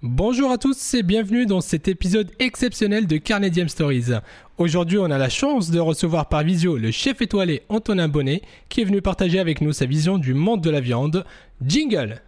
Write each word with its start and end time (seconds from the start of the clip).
Bonjour 0.00 0.52
à 0.52 0.58
tous 0.58 0.94
et 0.94 1.02
bienvenue 1.02 1.44
dans 1.44 1.60
cet 1.60 1.88
épisode 1.88 2.30
exceptionnel 2.38 3.08
de 3.08 3.16
Carnet 3.16 3.50
Stories. 3.66 4.12
Aujourd'hui, 4.56 4.96
on 4.96 5.10
a 5.10 5.18
la 5.18 5.28
chance 5.28 5.72
de 5.72 5.80
recevoir 5.80 6.28
par 6.28 6.44
visio 6.44 6.76
le 6.76 6.92
chef 6.92 7.20
étoilé 7.20 7.64
Antonin 7.68 8.06
Bonnet 8.06 8.42
qui 8.68 8.80
est 8.80 8.84
venu 8.84 9.02
partager 9.02 9.40
avec 9.40 9.60
nous 9.60 9.72
sa 9.72 9.86
vision 9.86 10.16
du 10.16 10.34
monde 10.34 10.60
de 10.60 10.70
la 10.70 10.78
viande. 10.78 11.24
Jingle 11.66 12.22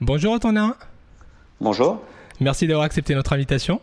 Bonjour 0.00 0.32
Antonin. 0.32 0.74
Bonjour. 1.60 2.02
Merci 2.40 2.66
d'avoir 2.66 2.86
accepté 2.86 3.14
notre 3.14 3.34
invitation. 3.34 3.80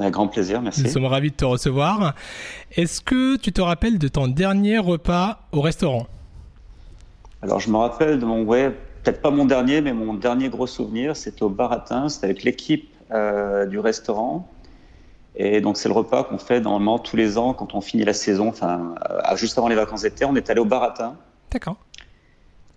Un 0.00 0.10
grand 0.10 0.28
plaisir, 0.28 0.62
merci. 0.62 0.82
Nous 0.84 0.90
sommes 0.90 1.06
ravis 1.06 1.30
de 1.30 1.36
te 1.36 1.44
recevoir. 1.44 2.14
Est-ce 2.76 3.00
que 3.00 3.36
tu 3.36 3.52
te 3.52 3.60
rappelles 3.60 3.98
de 3.98 4.06
ton 4.06 4.28
dernier 4.28 4.78
repas 4.78 5.40
au 5.50 5.60
restaurant? 5.60 6.06
Alors, 7.42 7.58
je 7.58 7.70
me 7.70 7.76
rappelle 7.76 8.20
de 8.20 8.24
mon, 8.24 8.42
ouais, 8.44 8.70
peut-être 9.02 9.20
pas 9.20 9.30
mon 9.30 9.44
dernier, 9.44 9.80
mais 9.80 9.92
mon 9.92 10.14
dernier 10.14 10.50
gros 10.50 10.66
souvenir, 10.66 11.16
c'était 11.16 11.42
au 11.42 11.48
Baratin, 11.48 12.08
c'était 12.08 12.26
avec 12.26 12.44
l'équipe 12.44 12.88
euh, 13.10 13.66
du 13.66 13.80
restaurant. 13.80 14.48
Et 15.34 15.60
donc, 15.60 15.76
c'est 15.76 15.88
le 15.88 15.94
repas 15.94 16.24
qu'on 16.24 16.38
fait 16.38 16.60
normalement 16.60 16.98
tous 16.98 17.16
les 17.16 17.36
ans 17.36 17.52
quand 17.52 17.74
on 17.74 17.80
finit 17.80 18.04
la 18.04 18.12
saison, 18.12 18.48
enfin, 18.48 18.94
euh, 19.10 19.36
juste 19.36 19.58
avant 19.58 19.68
les 19.68 19.76
vacances 19.76 20.02
d'été. 20.02 20.24
On 20.24 20.36
est 20.36 20.48
allé 20.48 20.60
au 20.60 20.64
Baratin. 20.64 21.16
D'accord. 21.50 21.76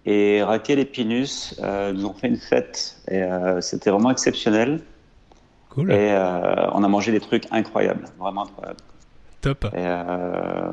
Et 0.05 0.41
Raquel 0.41 0.80
et 0.80 0.85
Pinus 0.85 1.60
euh, 1.62 1.94
nous 1.94 2.05
ont 2.05 2.13
fait 2.13 2.27
une 2.27 2.38
fête. 2.38 2.98
Et 3.12 3.24
c'était 3.62 3.91
vraiment 3.91 4.10
exceptionnel. 4.10 4.82
Et 5.78 6.12
euh, 6.12 6.70
on 6.74 6.84
a 6.84 6.88
mangé 6.88 7.12
des 7.12 7.20
trucs 7.20 7.46
incroyables, 7.52 8.06
vraiment 8.20 8.44
incroyables. 8.44 8.80
Top. 9.42 9.66
Et, 9.66 9.78
euh, 9.78 10.72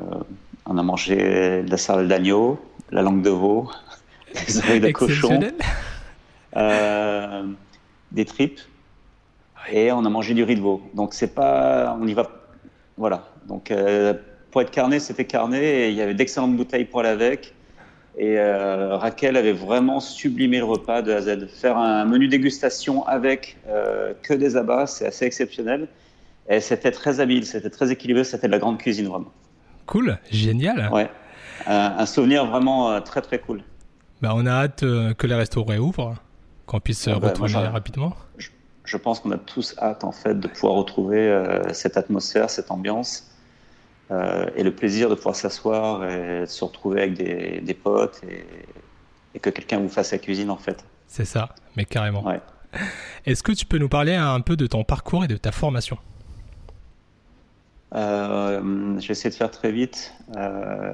on 0.67 0.77
a 0.77 0.83
mangé 0.83 1.63
de 1.63 1.71
la 1.71 1.77
salade 1.77 2.09
d'agneau, 2.09 2.59
la 2.91 3.03
langue 3.03 3.23
de 3.23 3.31
veau, 3.31 3.71
des 4.47 4.59
oreilles 4.59 4.81
de 4.81 4.91
cochon, 4.91 5.41
euh, 6.57 7.45
des 8.13 8.25
tripes, 8.25 8.61
et 9.71 9.93
on 9.93 10.05
a 10.05 10.11
mangé 10.11 10.35
du 10.35 10.43
riz 10.43 10.57
de 10.57 10.61
veau. 10.61 10.83
Donc 10.95 11.15
c'est 11.15 11.35
pas, 11.35 11.97
on 12.01 12.07
y 12.07 12.15
va, 12.15 12.29
voilà. 12.97 13.29
Donc 13.47 13.73
pour 14.51 14.63
être 14.63 14.71
carné, 14.71 14.99
c'était 14.99 15.25
carné, 15.25 15.59
et 15.59 15.89
il 15.91 15.95
y 15.95 16.03
avait 16.03 16.15
d'excellentes 16.15 16.57
bouteilles 16.57 16.85
pour 16.85 17.01
aller 17.01 17.11
avec. 17.11 17.55
Et 18.19 18.37
euh, 18.37 18.97
Raquel 18.97 19.37
avait 19.37 19.53
vraiment 19.53 20.01
sublimé 20.01 20.59
le 20.59 20.65
repas 20.65 21.03
de 21.03 21.13
A 21.13 21.17
à 21.17 21.21
Z. 21.21 21.47
Faire 21.47 21.79
un 21.79 22.05
menu 22.05 22.27
dégustation 22.27 23.07
avec 23.07 23.57
euh, 23.69 24.13
que 24.23 24.35
des 24.35 24.57
abats, 24.57 24.89
c'est 24.89 25.07
assez 25.07 25.25
exceptionnel. 25.25 25.87
Et 26.49 26.61
c'était 26.61 26.91
très 26.91 27.21
habile, 27.21 27.47
c'était 27.47 27.71
très 27.71 27.93
équilibré, 27.93 28.25
c'était 28.25 28.49
de 28.49 28.53
la 28.53 28.59
grande 28.59 28.79
cuisine 28.79 29.07
vraiment. 29.07 29.33
Cool, 29.87 30.19
génial. 30.31 30.91
Ouais, 30.93 31.09
un 31.67 32.07
souvenir 32.07 32.45
vraiment 32.47 32.91
euh, 32.91 33.01
très 33.01 33.23
très 33.23 33.39
cool. 33.39 33.63
Bah, 34.21 34.33
on 34.35 34.47
a 34.47 34.51
hâte 34.51 34.81
que 34.81 35.27
les 35.27 35.35
restos 35.35 35.63
réouvrent, 35.63 36.15
qu'on 36.67 36.81
puisse 36.81 37.07
ah 37.07 37.21
bah, 37.21 37.29
retourner 37.29 37.55
rapidement. 37.55 38.15
Je, 38.37 38.49
je 38.85 38.97
pense 38.97 39.21
qu'on 39.21 39.31
a 39.31 39.39
tous 39.39 39.77
hâte 39.79 40.03
en 40.03 40.13
fait 40.13 40.41
de 40.41 40.49
pouvoir 40.49 40.73
retrouver 40.73 41.49
cette 41.73 41.97
atmosphère, 41.97 42.51
cette 42.51 42.73
ambiance. 42.73 43.31
Euh, 44.11 44.47
et 44.57 44.63
le 44.63 44.75
plaisir 44.75 45.11
de 45.11 45.15
pouvoir 45.15 45.37
s'asseoir 45.37 46.05
et 46.05 46.47
se 46.47 46.65
retrouver 46.65 47.03
avec 47.03 47.15
des, 47.15 47.61
des 47.61 47.75
potes 47.75 48.21
et, 48.27 48.45
et, 49.35 49.39
que 49.39 49.51
quelqu'un 49.51 49.81
vous 49.81 49.91
fasse 49.91 50.13
la 50.13 50.19
cuisine 50.19 50.51
en 50.51 50.57
fait. 50.57 50.83
C'est 51.07 51.27
ça, 51.27 51.55
mais 51.77 51.85
carrément. 51.85 52.25
Est-ce 53.27 53.43
que 53.43 53.53
tu 53.53 53.67
peux 53.67 53.77
nous 53.79 53.89
parler 53.89 54.15
un 54.15 54.41
peu 54.41 54.57
de 54.57 54.67
ton 54.67 54.83
parcours 54.83 55.25
et 55.25 55.29
de 55.29 55.37
ta 55.37 55.53
formation? 55.53 55.99
Euh, 57.95 58.61
Je 58.99 59.07
vais 59.07 59.13
essayer 59.13 59.31
de 59.31 59.35
faire 59.35 59.51
très 59.51 59.73
vite. 59.73 60.15
Euh, 60.37 60.93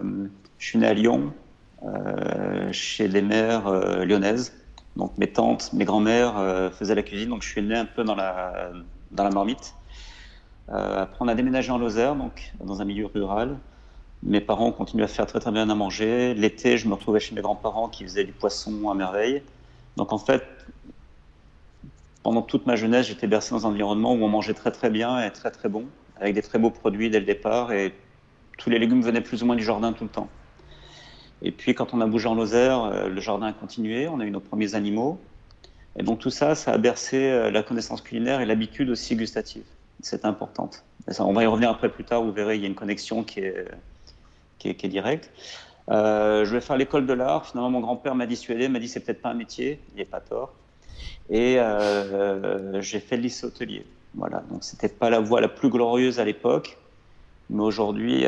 je 0.59 0.67
suis 0.67 0.79
né 0.79 0.87
à 0.87 0.95
Lyon, 0.95 1.33
euh, 1.85 2.73
chez 2.73 3.07
les 3.07 3.23
mères 3.23 3.71
lyonnaises. 4.05 4.55
Donc 4.97 5.17
mes 5.19 5.27
tantes, 5.27 5.73
mes 5.73 5.85
grands-mères 5.85 6.71
faisaient 6.79 6.95
la 6.95 7.03
cuisine, 7.03 7.29
donc 7.29 7.43
je 7.43 7.49
suis 7.49 7.63
né 7.63 7.77
un 7.77 7.85
peu 7.85 8.05
dans 8.05 8.15
la, 8.15 8.71
dans 9.11 9.25
la 9.25 9.31
marmite. 9.31 9.75
Euh, 10.71 11.03
après, 11.03 11.19
on 11.21 11.29
a 11.29 11.35
déménagé 11.35 11.71
en 11.71 11.79
Lozère, 11.79 12.17
donc 12.17 12.53
dans 12.63 12.81
un 12.81 12.85
milieu 12.85 13.07
rural. 13.07 13.59
Mes 14.23 14.41
parents 14.41 14.73
continuent 14.73 15.03
à 15.03 15.09
faire 15.09 15.27
très 15.27 15.41
très 15.41 15.51
bien 15.51 15.69
à 15.69 15.75
manger. 15.75 16.35
L'été, 16.35 16.79
je 16.79 16.89
me 16.89 16.95
retrouvais 16.95 17.21
chez 17.21 17.35
mes 17.35 17.43
grands-parents 17.43 17.89
qui 17.89 18.05
faisaient 18.05 18.25
du 18.25 18.33
poisson 18.33 18.89
à 18.91 18.95
merveille. 18.95 19.43
Donc 19.97 20.13
en 20.13 20.19
fait, 20.19 20.43
pendant 22.23 22.41
toute 22.41 22.67
ma 22.67 22.77
jeunesse, 22.77 23.07
j'étais 23.09 23.27
bercé 23.27 23.51
dans 23.51 23.67
un 23.67 23.71
environnement 23.71 24.15
où 24.15 24.25
on 24.25 24.29
mangeait 24.29 24.55
très 24.55 24.71
très 24.71 24.89
bien 24.89 25.23
et 25.23 25.31
très 25.31 25.51
très 25.51 25.69
bon, 25.69 25.85
avec 26.19 26.35
des 26.35 26.43
très 26.43 26.59
beaux 26.59 26.71
produits 26.71 27.11
dès 27.11 27.21
le 27.21 27.27
départ. 27.27 27.73
Et 27.73 27.95
tous 28.57 28.71
les 28.71 28.79
légumes 28.79 29.03
venaient 29.03 29.21
plus 29.21 29.43
ou 29.43 29.47
moins 29.47 29.57
du 29.57 29.65
jardin 29.65 29.93
tout 29.93 30.05
le 30.05 30.11
temps. 30.11 30.29
Et 31.43 31.51
puis 31.51 31.75
quand 31.75 31.93
on 31.93 32.01
a 32.01 32.07
bougé 32.07 32.27
en 32.27 32.35
Lozère, 32.35 32.85
euh, 32.85 33.09
le 33.09 33.21
jardin 33.21 33.49
a 33.49 33.53
continué, 33.53 34.09
on 34.09 34.21
a 34.21 34.25
eu 34.25 34.31
nos 34.31 34.41
premiers 34.41 34.75
animaux. 34.75 35.21
Et 35.99 36.03
donc 36.03 36.21
tout 36.21 36.31
ça, 36.31 36.55
ça 36.55 36.73
a 36.73 36.79
bercé 36.79 37.19
euh, 37.19 37.51
la 37.51 37.63
connaissance 37.63 38.01
culinaire 38.01 38.41
et 38.41 38.47
l'habitude 38.47 38.89
aussi 38.89 39.15
gustative 39.17 39.65
c'est 40.05 40.27
importante. 40.27 40.85
on 41.19 41.33
va 41.33 41.43
y 41.43 41.47
revenir 41.47 41.71
après 41.71 41.89
plus 41.89 42.05
tard, 42.05 42.23
vous 42.23 42.33
verrez, 42.33 42.57
il 42.57 42.61
y 42.61 42.65
a 42.65 42.69
une 42.69 42.75
connexion 42.75 43.25
qui 43.25 43.41
est, 43.41 43.67
qui 44.59 44.69
est, 44.69 44.89
directe. 44.89 45.31
Euh, 45.91 46.45
je 46.45 46.53
vais 46.53 46.61
faire 46.61 46.77
l'école 46.77 47.07
de 47.07 47.15
l'art. 47.15 47.47
Finalement, 47.47 47.71
mon 47.71 47.81
grand-père 47.81 48.15
m'a 48.15 48.27
dissuadé, 48.27 48.69
m'a 48.69 48.79
dit 48.79 48.89
c'est 48.89 49.01
peut-être 49.01 49.23
pas 49.23 49.31
un 49.31 49.35
métier, 49.35 49.81
il 49.93 49.97
n'est 49.97 50.05
pas 50.05 50.21
tort. 50.21 50.53
Et 51.31 51.59
euh, 51.59 52.81
j'ai 52.83 53.01
fait 53.01 53.17
le 53.17 53.23
lycée 53.23 53.47
hôtelier. 53.47 53.87
Voilà, 54.15 54.43
donc 54.51 54.63
c'était 54.63 54.89
pas 54.89 55.09
la 55.09 55.21
voie 55.21 55.41
la 55.41 55.49
plus 55.49 55.71
glorieuse 55.71 56.21
à 56.21 56.25
l'époque, 56.25 56.77
mais 57.49 57.63
aujourd'hui, 57.63 58.27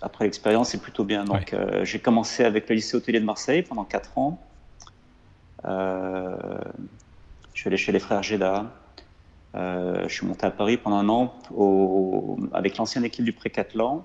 après 0.00 0.24
l'expérience, 0.24 0.70
c'est 0.70 0.80
plutôt 0.80 1.04
bien. 1.04 1.24
Donc 1.24 1.52
euh, 1.52 1.84
j'ai 1.84 1.98
commencé 1.98 2.44
avec 2.44 2.68
le 2.68 2.76
lycée 2.76 2.96
hôtelier 2.96 3.20
de 3.20 3.26
Marseille 3.26 3.62
pendant 3.62 3.84
4 3.84 4.18
ans. 4.18 4.40
je 5.64 5.70
suis 7.52 7.68
allé 7.68 7.76
chez 7.76 7.92
les 7.92 8.00
frères 8.00 8.22
Géda, 8.22 8.72
euh, 9.54 10.08
je 10.08 10.14
suis 10.14 10.26
monté 10.26 10.46
à 10.46 10.50
Paris 10.50 10.76
pendant 10.76 10.96
un 10.96 11.08
an 11.08 11.34
avec 12.52 12.76
l'ancienne 12.78 13.04
équipe 13.04 13.24
du 13.24 13.32
Précathlon. 13.32 14.02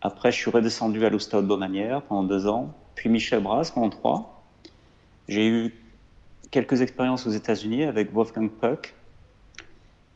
Après, 0.00 0.30
je 0.32 0.36
suis 0.36 0.50
redescendu 0.50 1.04
à 1.04 1.10
l'Oustad 1.10 1.44
Beaumanière 1.44 2.02
pendant 2.02 2.22
deux 2.22 2.46
ans, 2.46 2.72
puis 2.94 3.08
Michel 3.08 3.42
Brass 3.42 3.70
pendant 3.70 3.90
trois. 3.90 4.44
J'ai 5.28 5.46
eu 5.48 5.74
quelques 6.50 6.80
expériences 6.80 7.26
aux 7.26 7.30
États-Unis 7.30 7.84
avec 7.84 8.12
Wolfgang 8.12 8.50
Puck, 8.50 8.94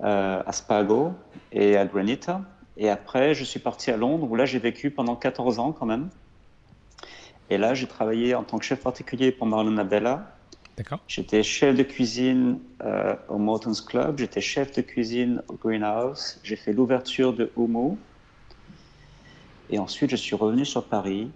euh, 0.02 0.42
à 0.46 0.52
Spago 0.52 1.12
et 1.52 1.76
à 1.76 1.84
Granita. 1.84 2.42
Et 2.76 2.88
après, 2.88 3.34
je 3.34 3.44
suis 3.44 3.60
parti 3.60 3.90
à 3.90 3.96
Londres 3.96 4.26
où 4.30 4.36
là, 4.36 4.46
j'ai 4.46 4.58
vécu 4.58 4.90
pendant 4.90 5.16
14 5.16 5.58
ans 5.58 5.72
quand 5.72 5.86
même. 5.86 6.08
Et 7.50 7.58
là, 7.58 7.74
j'ai 7.74 7.86
travaillé 7.86 8.34
en 8.34 8.44
tant 8.44 8.58
que 8.58 8.64
chef 8.64 8.80
particulier 8.80 9.30
pour 9.30 9.46
Marlon 9.46 9.76
J'étais 11.06 11.42
chef 11.42 11.76
de 11.76 11.82
cuisine 11.82 12.58
euh, 12.82 13.14
au 13.28 13.38
Morton's 13.38 13.80
Club, 13.80 14.18
j'étais 14.18 14.40
chef 14.40 14.72
de 14.72 14.80
cuisine 14.80 15.42
au 15.48 15.54
Greenhouse, 15.54 16.40
j'ai 16.42 16.56
fait 16.56 16.72
l'ouverture 16.72 17.34
de 17.34 17.50
Humo. 17.56 17.98
Et 19.70 19.78
ensuite, 19.78 20.10
je 20.10 20.16
suis 20.16 20.34
revenu 20.34 20.64
sur 20.64 20.84
Paris. 20.84 21.30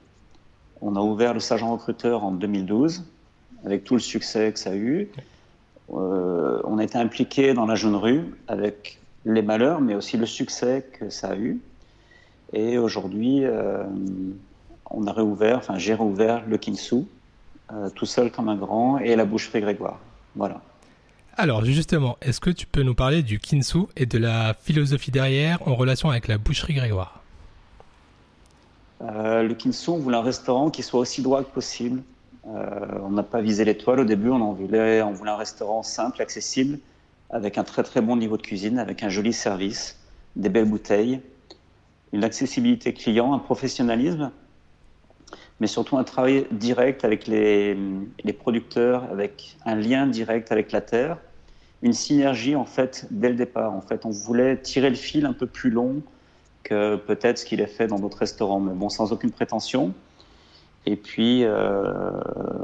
On 0.81 0.97
a 0.97 1.01
ouvert 1.01 1.35
le 1.35 1.41
Sergent 1.41 1.73
Recruteur 1.73 2.25
en 2.25 2.33
2012, 2.33 3.05
avec 3.65 3.85
tout 3.85 3.95
le 3.95 4.01
succès 4.01 4.53
que 4.53 4.59
ça 4.59 4.71
a 4.71 4.75
eu. 4.75 5.09
Euh, 5.93 6.61
on 6.65 6.79
a 6.79 6.85
été 6.85 6.99
impliqué 6.99 7.55
dans 7.55 7.67
la 7.67 7.75
Jeune 7.75 7.97
Rue, 7.97 8.35
avec 8.49 8.99
les 9.25 9.43
malheurs, 9.43 9.81
mais 9.81 9.95
aussi 9.95 10.17
le 10.17 10.27
succès 10.27 10.87
que 10.99 11.11
ça 11.11 11.29
a 11.29 11.37
eu. 11.37 11.61
Et 12.53 12.79
aujourd'hui, 12.79 13.45
euh, 13.45 13.85
on 14.91 15.07
a 15.07 15.13
réouvert, 15.13 15.59
enfin, 15.59 15.79
j'ai 15.79 15.95
réouvert 15.95 16.45
le 16.47 16.59
Kingsou 16.59 17.07
euh, 17.73 17.91
tout 17.91 18.07
seul 18.07 18.31
comme 18.31 18.49
un 18.49 18.57
grand, 18.57 18.99
et 18.99 19.17
la 19.17 19.25
boucherie 19.25 19.61
Grégoire. 19.61 19.99
Voilà. 20.35 20.61
Alors 21.37 21.65
justement, 21.65 22.17
est-ce 22.23 22.41
que 22.41 22.51
tu 22.51 22.67
peux 22.67 22.83
nous 22.83 22.95
parler 22.95 23.23
du 23.23 23.39
Kinsu 23.39 23.81
et 23.97 24.07
de 24.07 24.19
la 24.19 24.55
philosophie 24.55 25.11
derrière 25.11 25.67
en 25.69 25.75
relation 25.75 26.09
avec 26.09 26.29
la 26.29 26.39
boucherie 26.39 26.75
Grégoire? 26.75 27.23
Euh, 29.03 29.43
Le 29.43 29.55
Kinsu, 29.55 29.91
on 29.91 29.99
voulait 29.99 30.17
un 30.17 30.23
restaurant 30.23 30.71
qui 30.71 30.83
soit 30.83 31.01
aussi 31.01 31.23
droit 31.23 31.43
que 31.43 31.51
possible. 31.51 32.03
Euh, 32.47 32.99
on 33.03 33.11
n'a 33.11 33.23
pas 33.23 33.41
visé 33.41 33.65
l'étoile 33.65 34.01
au 34.01 34.05
début, 34.05 34.31
on, 34.31 34.41
en 34.41 34.53
voulait, 34.53 35.03
on 35.03 35.13
voulait 35.13 35.33
un 35.33 35.37
restaurant 35.37 35.83
simple, 35.83 36.23
accessible, 36.23 36.79
avec 37.31 37.59
un 37.59 37.65
très 37.65 37.83
très 37.83 38.01
bon 38.01 38.17
niveau 38.17 38.37
de 38.37 38.43
cuisine, 38.43 38.79
avec 38.79 39.03
un 39.03 39.09
joli 39.09 39.33
service, 39.33 39.99
des 40.37 40.49
belles 40.49 40.69
bouteilles, 40.69 41.21
une 42.13 42.25
accessibilité 42.25 42.93
client, 42.93 43.35
un 43.35 43.39
professionnalisme 43.41 44.31
mais 45.61 45.67
surtout 45.67 45.97
un 45.97 46.05
travail 46.05 46.47
direct 46.51 47.05
avec 47.05 47.27
les, 47.27 47.77
les, 48.25 48.33
producteurs, 48.33 49.05
avec 49.11 49.57
un 49.65 49.75
lien 49.75 50.07
direct 50.07 50.53
avec 50.53 50.73
la 50.73 50.81
terre, 50.81 51.19
une 51.83 51.93
synergie 51.93 52.57
en 52.57 52.67
fait 52.67 53.07
dès 53.11 53.29
le 53.29 53.37
départ. 53.37 53.73
En 53.73 53.81
fait, 53.81 54.05
on 54.05 54.11
voulait 54.11 54.59
tirer 54.59 54.91
le 54.91 54.97
fil 54.97 55.25
un 55.25 55.33
peu 55.33 55.47
plus 55.47 55.71
long 55.71 56.03
que 56.63 56.97
peut-être 56.97 57.39
ce 57.39 57.45
qu'il 57.45 57.61
est 57.61 57.67
fait 57.67 57.87
dans 57.87 57.99
d'autres 57.99 58.19
restaurants, 58.19 58.61
mais 58.61 58.75
bon, 58.75 58.89
sans 58.89 59.13
aucune 59.13 59.31
prétention. 59.31 59.95
Et 60.85 60.97
puis, 60.97 61.43
euh, 61.45 62.11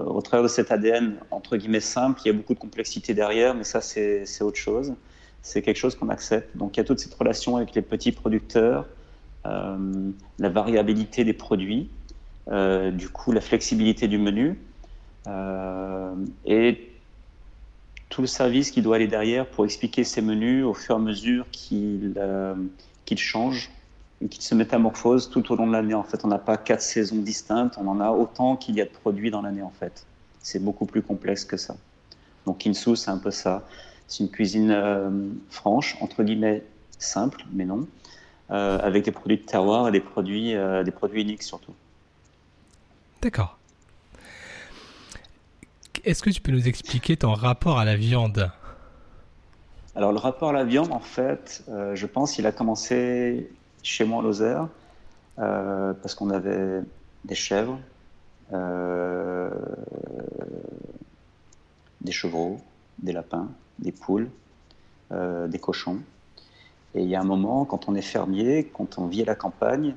au 0.06 0.20
travers 0.20 0.42
de 0.42 0.48
cet 0.48 0.70
ADN 0.70 1.16
entre 1.30 1.56
guillemets 1.56 1.80
simple, 1.80 2.20
il 2.24 2.28
y 2.28 2.30
a 2.30 2.34
beaucoup 2.34 2.54
de 2.54 2.58
complexité 2.58 3.14
derrière, 3.14 3.54
mais 3.54 3.64
ça 3.64 3.80
c'est 3.80 4.42
autre 4.42 4.58
chose. 4.58 4.94
C'est 5.40 5.62
quelque 5.62 5.76
chose 5.76 5.96
qu'on 5.96 6.08
accepte. 6.08 6.56
Donc 6.56 6.76
il 6.76 6.80
y 6.80 6.82
a 6.82 6.84
toute 6.84 7.00
cette 7.00 7.14
relation 7.14 7.56
avec 7.56 7.74
les 7.74 7.82
petits 7.82 8.12
producteurs, 8.12 8.86
la 9.44 10.48
variabilité 10.48 11.24
des 11.24 11.32
produits, 11.32 11.90
du 12.50 13.08
coup 13.08 13.32
la 13.32 13.40
flexibilité 13.40 14.08
du 14.08 14.18
menu 14.18 14.58
et 16.44 16.92
tout 18.08 18.20
le 18.20 18.26
service 18.26 18.70
qui 18.70 18.82
doit 18.82 18.96
aller 18.96 19.06
derrière 19.06 19.46
pour 19.46 19.64
expliquer 19.64 20.04
ces 20.04 20.20
menus 20.20 20.64
au 20.64 20.74
fur 20.74 20.96
et 20.96 20.98
à 20.98 21.00
mesure 21.00 21.46
qu'ils 21.50 22.14
changent 23.16 23.70
et 24.22 24.28
qu'ils 24.28 24.42
se 24.42 24.54
métamorphosent 24.54 25.30
tout 25.30 25.52
au 25.52 25.56
long 25.56 25.66
de 25.66 25.72
l'année. 25.72 25.94
En 25.94 26.02
fait, 26.02 26.24
on 26.24 26.28
n'a 26.28 26.38
pas 26.38 26.56
quatre 26.56 26.82
saisons 26.82 27.16
distinctes, 27.16 27.76
on 27.78 27.88
en 27.88 28.00
a 28.00 28.10
autant 28.10 28.56
qu'il 28.56 28.76
y 28.76 28.80
a 28.80 28.84
de 28.84 28.90
produits 28.90 29.30
dans 29.30 29.42
l'année 29.42 29.62
en 29.62 29.70
fait. 29.70 30.06
C'est 30.40 30.62
beaucoup 30.62 30.86
plus 30.86 31.02
complexe 31.02 31.44
que 31.44 31.56
ça. 31.56 31.76
Donc 32.46 32.58
Kinsu, 32.58 32.96
c'est 32.96 33.10
un 33.10 33.18
peu 33.18 33.30
ça. 33.30 33.66
C'est 34.06 34.24
une 34.24 34.30
cuisine 34.30 34.70
euh, 34.70 35.10
franche, 35.48 35.96
entre 36.00 36.22
guillemets 36.22 36.64
simple, 36.98 37.44
mais 37.52 37.64
non, 37.64 37.86
euh, 38.50 38.78
avec 38.80 39.04
des 39.04 39.12
produits 39.12 39.38
de 39.38 39.42
terroir 39.42 39.88
et 39.88 39.92
des 39.92 40.00
produits, 40.00 40.54
euh, 40.54 40.84
des 40.84 40.90
produits 40.90 41.22
uniques 41.22 41.42
surtout. 41.42 41.72
D'accord. 43.22 43.58
Est-ce 46.04 46.22
que 46.22 46.30
tu 46.30 46.40
peux 46.40 46.50
nous 46.52 46.66
expliquer 46.66 47.16
ton 47.16 47.32
rapport 47.32 47.78
à 47.78 47.84
la 47.84 47.96
viande? 47.96 48.50
Alors 49.94 50.10
le 50.10 50.18
rapport 50.18 50.50
à 50.50 50.52
la 50.52 50.64
viande, 50.64 50.90
en 50.90 51.00
fait, 51.00 51.64
je 51.68 52.06
pense 52.06 52.32
qu'il 52.32 52.46
a 52.46 52.52
commencé 52.52 53.48
chez 53.84 54.04
moi 54.04 54.18
en 54.18 54.22
Lozère, 54.22 54.68
parce 55.36 56.14
qu'on 56.16 56.30
avait 56.30 56.80
des 57.24 57.34
chèvres, 57.36 57.78
des 62.00 62.12
chevreaux, 62.12 62.60
des 62.98 63.12
lapins, 63.12 63.48
des 63.78 63.92
poules, 63.92 64.28
euh, 65.12 65.46
des 65.48 65.58
cochons. 65.58 65.98
Et 66.94 67.02
il 67.02 67.08
y 67.08 67.14
a 67.14 67.20
un 67.20 67.24
moment, 67.24 67.64
quand 67.64 67.88
on 67.88 67.94
est 67.94 68.02
fermier, 68.02 68.70
quand 68.72 68.98
on 68.98 69.06
vit 69.06 69.22
à 69.22 69.26
la 69.26 69.34
campagne, 69.34 69.94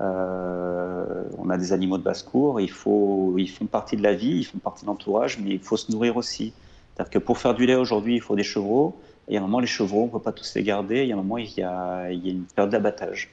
euh, 0.00 1.24
on 1.38 1.48
a 1.50 1.56
des 1.56 1.72
animaux 1.72 1.98
de 1.98 2.02
basse-cour, 2.02 2.60
ils 2.60 2.70
font 2.70 3.34
partie 3.70 3.96
de 3.96 4.02
la 4.02 4.14
vie, 4.14 4.38
ils 4.38 4.44
font 4.44 4.58
partie 4.58 4.82
de 4.82 4.86
l'entourage, 4.88 5.38
mais 5.38 5.50
il 5.50 5.60
faut 5.60 5.76
se 5.76 5.90
nourrir 5.90 6.16
aussi. 6.16 6.52
C'est-à-dire 6.94 7.10
que 7.10 7.18
pour 7.18 7.38
faire 7.38 7.54
du 7.54 7.66
lait 7.66 7.74
aujourd'hui, 7.74 8.14
il 8.16 8.20
faut 8.20 8.36
des 8.36 8.42
chevreaux. 8.42 8.96
Et 9.28 9.36
a 9.36 9.40
un 9.40 9.42
moment, 9.42 9.60
les 9.60 9.66
chevreaux, 9.66 10.02
on 10.02 10.06
ne 10.06 10.10
peut 10.10 10.20
pas 10.20 10.32
tous 10.32 10.54
les 10.54 10.62
garder. 10.62 11.02
Il 11.02 11.08
y 11.08 11.12
a 11.12 11.14
un 11.14 11.18
moment, 11.18 11.38
il 11.38 11.52
y 11.56 11.62
a, 11.62 12.10
il 12.10 12.24
y 12.24 12.28
a 12.28 12.32
une 12.32 12.44
période 12.44 12.70
d'abattage. 12.70 13.30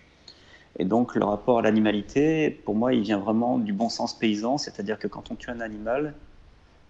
Et 0.80 0.86
donc, 0.86 1.16
le 1.16 1.24
rapport 1.24 1.60
à 1.60 1.62
l'animalité, 1.62 2.50
pour 2.50 2.76
moi, 2.76 2.94
il 2.94 3.02
vient 3.02 3.20
vraiment 3.20 3.60
du 3.60 3.74
bon 3.74 3.90
sens 3.90 4.18
paysan. 4.18 4.58
C'est-à-dire 4.58 4.98
que 4.98 5.08
quand 5.08 5.30
on 5.32 5.36
tue 5.36 5.52
un 5.52 5.60
animal, 5.60 6.16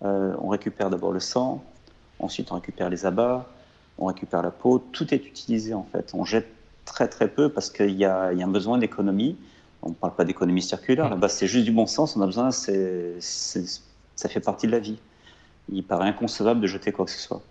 euh, 0.03 0.33
on 0.39 0.47
récupère 0.47 0.89
d'abord 0.89 1.11
le 1.11 1.19
sang, 1.19 1.63
ensuite 2.19 2.51
on 2.51 2.55
récupère 2.55 2.89
les 2.89 3.05
abats, 3.05 3.49
on 3.97 4.05
récupère 4.05 4.41
la 4.41 4.51
peau. 4.51 4.79
Tout 4.79 5.13
est 5.13 5.25
utilisé 5.25 5.73
en 5.73 5.83
fait. 5.83 6.11
On 6.13 6.23
jette 6.23 6.47
très 6.85 7.07
très 7.07 7.27
peu 7.27 7.49
parce 7.49 7.69
qu'il 7.69 7.91
y, 7.91 8.05
a 8.05 8.27
un 8.27 8.47
besoin 8.47 8.77
d'économie. 8.77 9.37
On 9.85 9.89
ne 9.89 9.93
parle 9.93 10.15
pas 10.15 10.23
d'économie 10.23 10.61
circulaire, 10.61 11.09
là-bas 11.09 11.27
c'est 11.27 11.47
juste 11.47 11.65
du 11.65 11.71
bon 11.71 11.85
sens. 11.85 12.15
On 12.15 12.21
a 12.21 12.25
besoin, 12.25 12.51
ça 12.51 14.29
fait 14.29 14.39
partie 14.39 14.65
de 14.65 14.71
la 14.71 14.79
vie. 14.79 14.97
Il 15.71 15.83
paraît 15.83 16.07
inconcevable 16.07 16.61
de 16.61 16.67
jeter 16.67 16.91
quoi 16.91 17.05
que 17.05 17.11
ce 17.11 17.19
soit. 17.19 17.41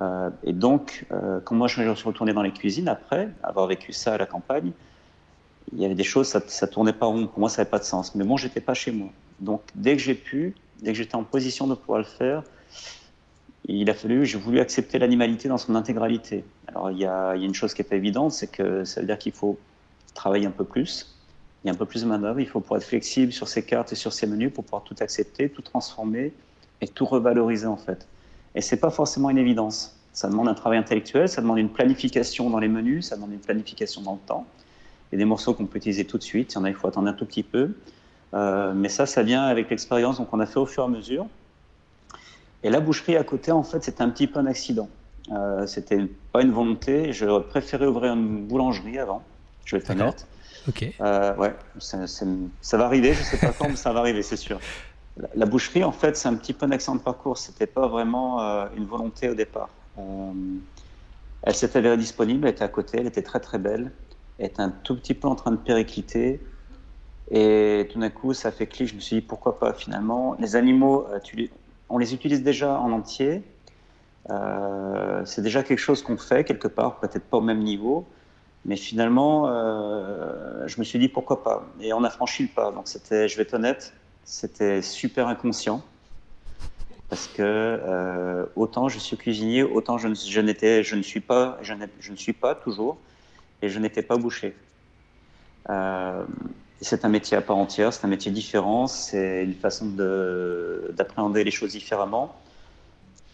Euh, 0.00 0.30
et 0.42 0.52
donc, 0.52 1.06
euh, 1.12 1.40
quand 1.44 1.54
moi 1.54 1.68
je 1.68 1.74
suis 1.94 2.08
retourné 2.08 2.32
dans 2.32 2.42
les 2.42 2.52
cuisines 2.52 2.88
après 2.88 3.28
avoir 3.42 3.68
vécu 3.68 3.92
ça 3.92 4.14
à 4.14 4.18
la 4.18 4.26
campagne, 4.26 4.72
il 5.72 5.80
y 5.80 5.84
avait 5.84 5.94
des 5.94 6.04
choses, 6.04 6.26
ça, 6.26 6.42
ça 6.46 6.66
tournait 6.66 6.92
pas 6.92 7.06
rond. 7.06 7.26
Pour 7.26 7.38
moi, 7.38 7.48
ça 7.48 7.62
n'avait 7.62 7.70
pas 7.70 7.78
de 7.78 7.84
sens. 7.84 8.14
Mais 8.14 8.24
bon, 8.24 8.36
j'étais 8.36 8.60
pas 8.60 8.74
chez 8.74 8.90
moi. 8.90 9.08
Donc, 9.40 9.62
dès 9.74 9.96
que 9.96 10.02
j'ai 10.02 10.14
pu, 10.14 10.54
dès 10.82 10.92
que 10.92 10.98
j'étais 10.98 11.14
en 11.14 11.24
position 11.24 11.66
de 11.66 11.74
pouvoir 11.74 11.98
le 11.98 12.04
faire, 12.04 12.42
il 13.66 13.88
a 13.88 13.94
fallu, 13.94 14.26
j'ai 14.26 14.38
voulu 14.38 14.60
accepter 14.60 14.98
l'animalité 14.98 15.48
dans 15.48 15.56
son 15.56 15.74
intégralité. 15.74 16.44
Alors 16.68 16.90
il 16.90 16.98
y, 16.98 17.06
a, 17.06 17.34
il 17.34 17.40
y 17.40 17.44
a 17.44 17.46
une 17.46 17.54
chose 17.54 17.72
qui 17.72 17.80
n'est 17.82 17.88
pas 17.88 17.96
évidente, 17.96 18.32
c'est 18.32 18.50
que 18.50 18.84
ça 18.84 19.00
veut 19.00 19.06
dire 19.06 19.18
qu'il 19.18 19.32
faut 19.32 19.58
travailler 20.12 20.46
un 20.46 20.50
peu 20.50 20.64
plus, 20.64 21.13
il 21.64 21.68
y 21.68 21.70
a 21.70 21.72
un 21.72 21.76
peu 21.76 21.86
plus 21.86 22.02
de 22.02 22.08
manœuvre, 22.08 22.40
il 22.40 22.46
faut 22.46 22.60
pouvoir 22.60 22.80
être 22.80 22.86
flexible 22.86 23.32
sur 23.32 23.48
ses 23.48 23.62
cartes 23.62 23.92
et 23.92 23.96
sur 23.96 24.12
ses 24.12 24.26
menus 24.26 24.52
pour 24.52 24.64
pouvoir 24.64 24.84
tout 24.84 24.96
accepter, 25.00 25.48
tout 25.48 25.62
transformer 25.62 26.32
et 26.82 26.88
tout 26.88 27.06
revaloriser 27.06 27.66
en 27.66 27.78
fait. 27.78 28.06
Et 28.54 28.60
c'est 28.60 28.76
pas 28.76 28.90
forcément 28.90 29.30
une 29.30 29.38
évidence. 29.38 29.96
Ça 30.12 30.28
demande 30.28 30.46
un 30.48 30.54
travail 30.54 30.78
intellectuel, 30.78 31.28
ça 31.28 31.40
demande 31.40 31.58
une 31.58 31.70
planification 31.70 32.50
dans 32.50 32.58
les 32.58 32.68
menus, 32.68 33.08
ça 33.08 33.16
demande 33.16 33.32
une 33.32 33.40
planification 33.40 34.02
dans 34.02 34.12
le 34.12 34.18
temps. 34.26 34.46
Il 35.10 35.14
y 35.14 35.16
a 35.16 35.18
des 35.18 35.24
morceaux 35.24 35.54
qu'on 35.54 35.66
peut 35.66 35.78
utiliser 35.78 36.04
tout 36.04 36.18
de 36.18 36.22
suite, 36.22 36.52
il 36.52 36.56
y 36.56 36.58
en 36.58 36.64
a, 36.64 36.68
il 36.68 36.74
faut 36.74 36.86
attendre 36.86 37.08
un 37.08 37.14
tout 37.14 37.24
petit 37.24 37.42
peu. 37.42 37.70
Euh, 38.34 38.72
mais 38.74 38.88
ça, 38.88 39.06
ça 39.06 39.22
vient 39.22 39.44
avec 39.44 39.70
l'expérience 39.70 40.20
qu'on 40.30 40.40
a 40.40 40.46
fait 40.46 40.58
au 40.58 40.66
fur 40.66 40.82
et 40.82 40.86
à 40.86 40.88
mesure. 40.88 41.26
Et 42.62 42.70
la 42.70 42.80
boucherie 42.80 43.16
à 43.16 43.24
côté, 43.24 43.52
en 43.52 43.62
fait, 43.62 43.82
c'était 43.82 44.02
un 44.02 44.10
petit 44.10 44.26
peu 44.26 44.38
un 44.38 44.46
accident. 44.46 44.88
Euh, 45.32 45.66
c'était 45.66 46.06
pas 46.32 46.42
une 46.42 46.50
volonté. 46.50 47.12
Je 47.12 47.40
préférais 47.40 47.86
ouvrir 47.86 48.12
une 48.12 48.44
boulangerie 48.44 48.98
avant. 48.98 49.22
Je 49.64 49.76
vais 49.76 49.82
être 49.82 49.90
honnête. 49.90 50.26
Euh, 51.00 51.36
ouais, 51.36 51.54
ça 51.78 52.76
va 52.76 52.86
arriver. 52.86 53.14
Je 53.14 53.22
sais 53.22 53.36
pas 53.38 53.52
quand, 53.52 53.68
mais 53.68 53.76
ça 53.76 53.92
va 53.92 54.00
arriver, 54.00 54.22
c'est 54.22 54.36
sûr. 54.36 54.60
La, 55.34 55.46
boucherie, 55.46 55.84
en 55.84 55.92
fait, 55.92 56.16
c'est 56.16 56.28
un 56.28 56.34
petit 56.34 56.52
peu 56.52 56.66
un 56.66 56.70
accident 56.70 56.96
de 56.96 57.00
parcours. 57.00 57.38
C'était 57.38 57.66
pas 57.66 57.86
vraiment 57.86 58.42
euh, 58.42 58.66
une 58.76 58.86
volonté 58.86 59.28
au 59.28 59.34
départ. 59.34 59.68
elle 61.42 61.54
s'est 61.54 61.76
avérée 61.76 61.96
disponible. 61.96 62.46
Elle 62.46 62.54
était 62.54 62.64
à 62.64 62.68
côté. 62.68 62.98
Elle 62.98 63.06
était 63.06 63.22
très 63.22 63.40
très 63.40 63.58
belle. 63.58 63.92
Elle 64.38 64.46
était 64.46 64.62
un 64.62 64.70
tout 64.70 64.96
petit 64.96 65.14
peu 65.14 65.28
en 65.28 65.34
train 65.34 65.52
de 65.52 65.56
péricliter. 65.56 66.40
Et 67.30 67.88
tout 67.92 67.98
d'un 67.98 68.10
coup, 68.10 68.34
ça 68.34 68.50
fait 68.50 68.66
clic. 68.66 68.88
Je 68.88 68.94
me 68.94 69.00
suis 69.00 69.16
dit, 69.16 69.22
pourquoi 69.22 69.58
pas 69.58 69.72
finalement 69.72 70.36
Les 70.38 70.56
animaux, 70.56 71.06
euh, 71.10 71.46
on 71.88 71.98
les 71.98 72.14
utilise 72.14 72.42
déjà 72.42 72.78
en 72.78 72.92
entier. 72.92 73.42
Euh, 74.30 75.22
c'est 75.24 75.42
déjà 75.42 75.62
quelque 75.62 75.78
chose 75.78 76.02
qu'on 76.02 76.16
fait 76.16 76.44
quelque 76.44 76.68
part, 76.68 76.98
peut-être 76.98 77.24
pas 77.24 77.36
au 77.38 77.42
même 77.42 77.62
niveau. 77.62 78.06
Mais 78.64 78.76
finalement, 78.76 79.48
euh, 79.48 80.66
je 80.66 80.78
me 80.78 80.84
suis 80.84 80.98
dit, 80.98 81.08
pourquoi 81.08 81.42
pas 81.42 81.66
Et 81.80 81.92
on 81.92 82.02
a 82.04 82.10
franchi 82.10 82.44
le 82.44 82.48
pas. 82.48 82.70
Donc, 82.72 82.88
c'était, 82.88 83.28
je 83.28 83.36
vais 83.36 83.42
être 83.42 83.54
honnête, 83.54 83.92
c'était 84.24 84.80
super 84.82 85.28
inconscient. 85.28 85.82
Parce 87.10 87.28
que 87.28 88.48
autant 88.56 88.88
je 88.88 88.98
suis 88.98 89.16
cuisinier, 89.16 89.62
autant 89.62 89.98
je, 89.98 90.08
n'étais, 90.40 90.82
je 90.82 90.96
ne 90.96 91.02
suis 91.02 91.20
pas, 91.20 91.58
je, 91.62 91.74
ne 91.74 92.16
suis 92.16 92.32
pas 92.32 92.54
toujours, 92.54 92.96
et 93.62 93.68
je 93.68 93.78
n'étais 93.78 94.02
pas 94.02 94.16
bouché. 94.16 94.56
Euh, 95.70 96.24
c'est 96.80 97.04
un 97.04 97.08
métier 97.08 97.36
à 97.36 97.40
part 97.40 97.56
entière, 97.56 97.92
c'est 97.92 98.04
un 98.04 98.08
métier 98.08 98.30
différent, 98.30 98.86
c'est 98.86 99.44
une 99.44 99.54
façon 99.54 99.86
d'appréhender 100.90 101.44
les 101.44 101.50
choses 101.50 101.72
différemment. 101.72 102.36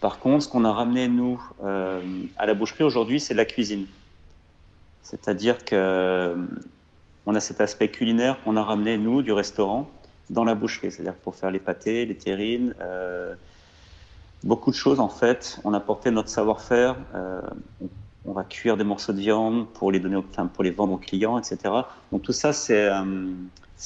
Par 0.01 0.19
contre, 0.19 0.45
ce 0.45 0.49
qu'on 0.49 0.65
a 0.65 0.73
ramené, 0.73 1.09
nous, 1.09 1.43
euh, 1.65 2.01
à 2.37 2.47
la 2.47 2.55
boucherie 2.55 2.85
aujourd'hui, 2.85 3.21
c'est 3.21 3.35
la 3.35 3.45
cuisine. 3.45 3.87
C'est-à-dire 5.11 5.65
que 5.65 5.75
euh, 5.75 6.37
on 7.27 7.35
a 7.35 7.41
cet 7.41 7.61
aspect 7.61 7.89
culinaire 7.89 8.43
qu'on 8.45 8.57
a 8.57 8.63
ramené, 8.63 8.97
nous, 8.97 9.23
du 9.23 9.33
restaurant, 9.33 9.91
dans 10.31 10.45
la 10.45 10.55
boucherie. 10.55 10.93
C'est-à-dire 10.93 11.15
pour 11.15 11.35
faire 11.35 11.51
les 11.51 11.59
pâtés, 11.59 12.07
les 12.07 12.17
terrines, 12.17 12.75
euh, 12.81 13.35
beaucoup 14.45 14.71
de 14.71 14.77
choses, 14.77 15.01
en 15.01 15.09
fait. 15.09 15.59
On 15.65 15.75
a 15.75 15.81
porté 15.81 16.11
notre 16.13 16.29
savoir-faire. 16.29 16.97
on 18.25 18.33
va 18.33 18.45
cuire 18.45 18.77
des 18.77 18.85
morceaux 18.85 19.13
de 19.13 19.19
viande 19.19 19.67
pour 19.69 19.91
les 19.91 19.99
donner, 19.99 20.17
enfin, 20.17 20.47
pour 20.47 20.63
les 20.63 20.71
vendre 20.71 20.93
aux 20.93 20.99
clients, 20.99 21.39
etc. 21.39 21.59
Donc 22.13 22.23
tout 22.23 22.33
ça, 22.33 22.53
c'est 22.53 22.89
euh, 22.89 23.33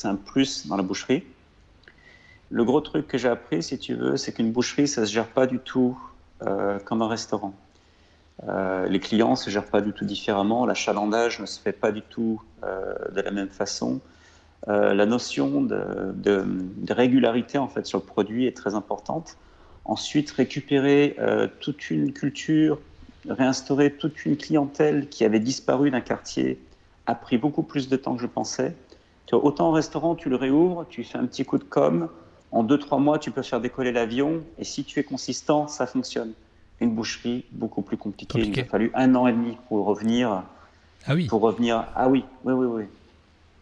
un 0.04 0.16
plus 0.16 0.66
dans 0.66 0.76
la 0.76 0.83
boucherie. 0.83 1.25
Le 2.50 2.64
gros 2.64 2.81
truc 2.81 3.07
que 3.09 3.16
j'ai 3.16 3.28
appris, 3.28 3.62
si 3.62 3.78
tu 3.78 3.95
veux, 3.95 4.16
c'est 4.16 4.33
qu'une 4.33 4.52
boucherie, 4.52 4.87
ça 4.87 5.07
se 5.07 5.12
gère 5.12 5.28
pas 5.28 5.47
du 5.47 5.59
tout 5.59 5.99
euh, 6.43 6.78
comme 6.81 7.02
un 7.02 7.09
restaurant. 7.09 7.54
Euh, 8.49 8.87
les 8.88 9.00
clients 9.00 9.37
se 9.37 9.49
gèrent 9.49 9.71
pas 9.71 9.81
du 9.81 9.93
tout 9.93 10.05
différemment, 10.05 10.67
l'achalandage 10.67 11.41
ne 11.41 11.47
se 11.47 11.61
fait 11.61 11.73
pas 11.73 11.93
du 11.93 12.03
tout 12.03 12.41
de 12.62 13.21
la 13.21 13.31
même 13.31 13.50
façon. 13.50 14.00
la 14.67 15.05
notion 15.07 15.61
de, 15.61 16.45
régularité 16.91 17.59
en 17.59 17.69
fait 17.69 17.85
sur 17.87 17.99
le 17.99 18.05
produit 18.05 18.47
est 18.47 18.57
très 18.57 18.75
importante. 18.75 19.37
Ensuite, 19.85 20.31
récupérer 20.31 21.17
toute 21.61 21.91
une 21.91 22.14
culture, 22.14 22.79
réinstaurer 23.29 23.93
toute 23.93 24.25
une 24.25 24.38
clientèle 24.38 25.09
qui 25.11 25.25
avait 25.25 25.41
disparu 25.41 25.91
d'un 25.91 26.00
quartier 26.00 26.59
a 27.07 27.14
pris 27.14 27.38
beaucoup 27.38 27.62
plus 27.62 27.88
de 27.88 27.97
temps 27.97 28.17
que 28.17 28.23
je 28.23 28.26
pensais. 28.26 28.75
Tu 29.26 29.35
autant 29.35 29.69
en 29.69 29.73
restaurant, 29.73 30.14
tu 30.14 30.29
le 30.29 30.37
réouvres, 30.37 30.87
tu 30.88 31.05
fais 31.05 31.19
un 31.19 31.26
petit 31.26 31.45
coup 31.45 31.59
de 31.59 31.64
com, 31.64 32.09
en 32.53 32.62
deux, 32.62 32.79
trois 32.79 32.99
mois, 32.99 33.19
tu 33.19 33.31
peux 33.31 33.43
faire 33.43 33.61
décoller 33.61 33.93
l'avion, 33.93 34.43
et 34.59 34.64
si 34.64 34.85
tu 34.85 35.00
es 35.00 35.05
consistant, 35.05 35.67
ça 35.67 35.87
fonctionne. 35.87 36.33
Une 36.81 36.90
boucherie, 36.90 37.45
beaucoup 37.52 37.83
plus 37.83 37.97
compliquée. 37.97 38.40
Il 38.40 38.61
a 38.61 38.64
fallu 38.64 38.90
un 38.95 39.14
an 39.14 39.26
et 39.26 39.33
demi 39.33 39.57
pour 39.69 39.87
revenir. 39.87 40.43
Ah 41.07 41.14
oui. 41.14 41.26
Pour 41.26 41.40
revenir. 41.40 41.87
Ah 41.95 42.09
oui, 42.09 42.25
oui, 42.45 42.52
oui, 42.52 42.66
oui. 42.66 42.85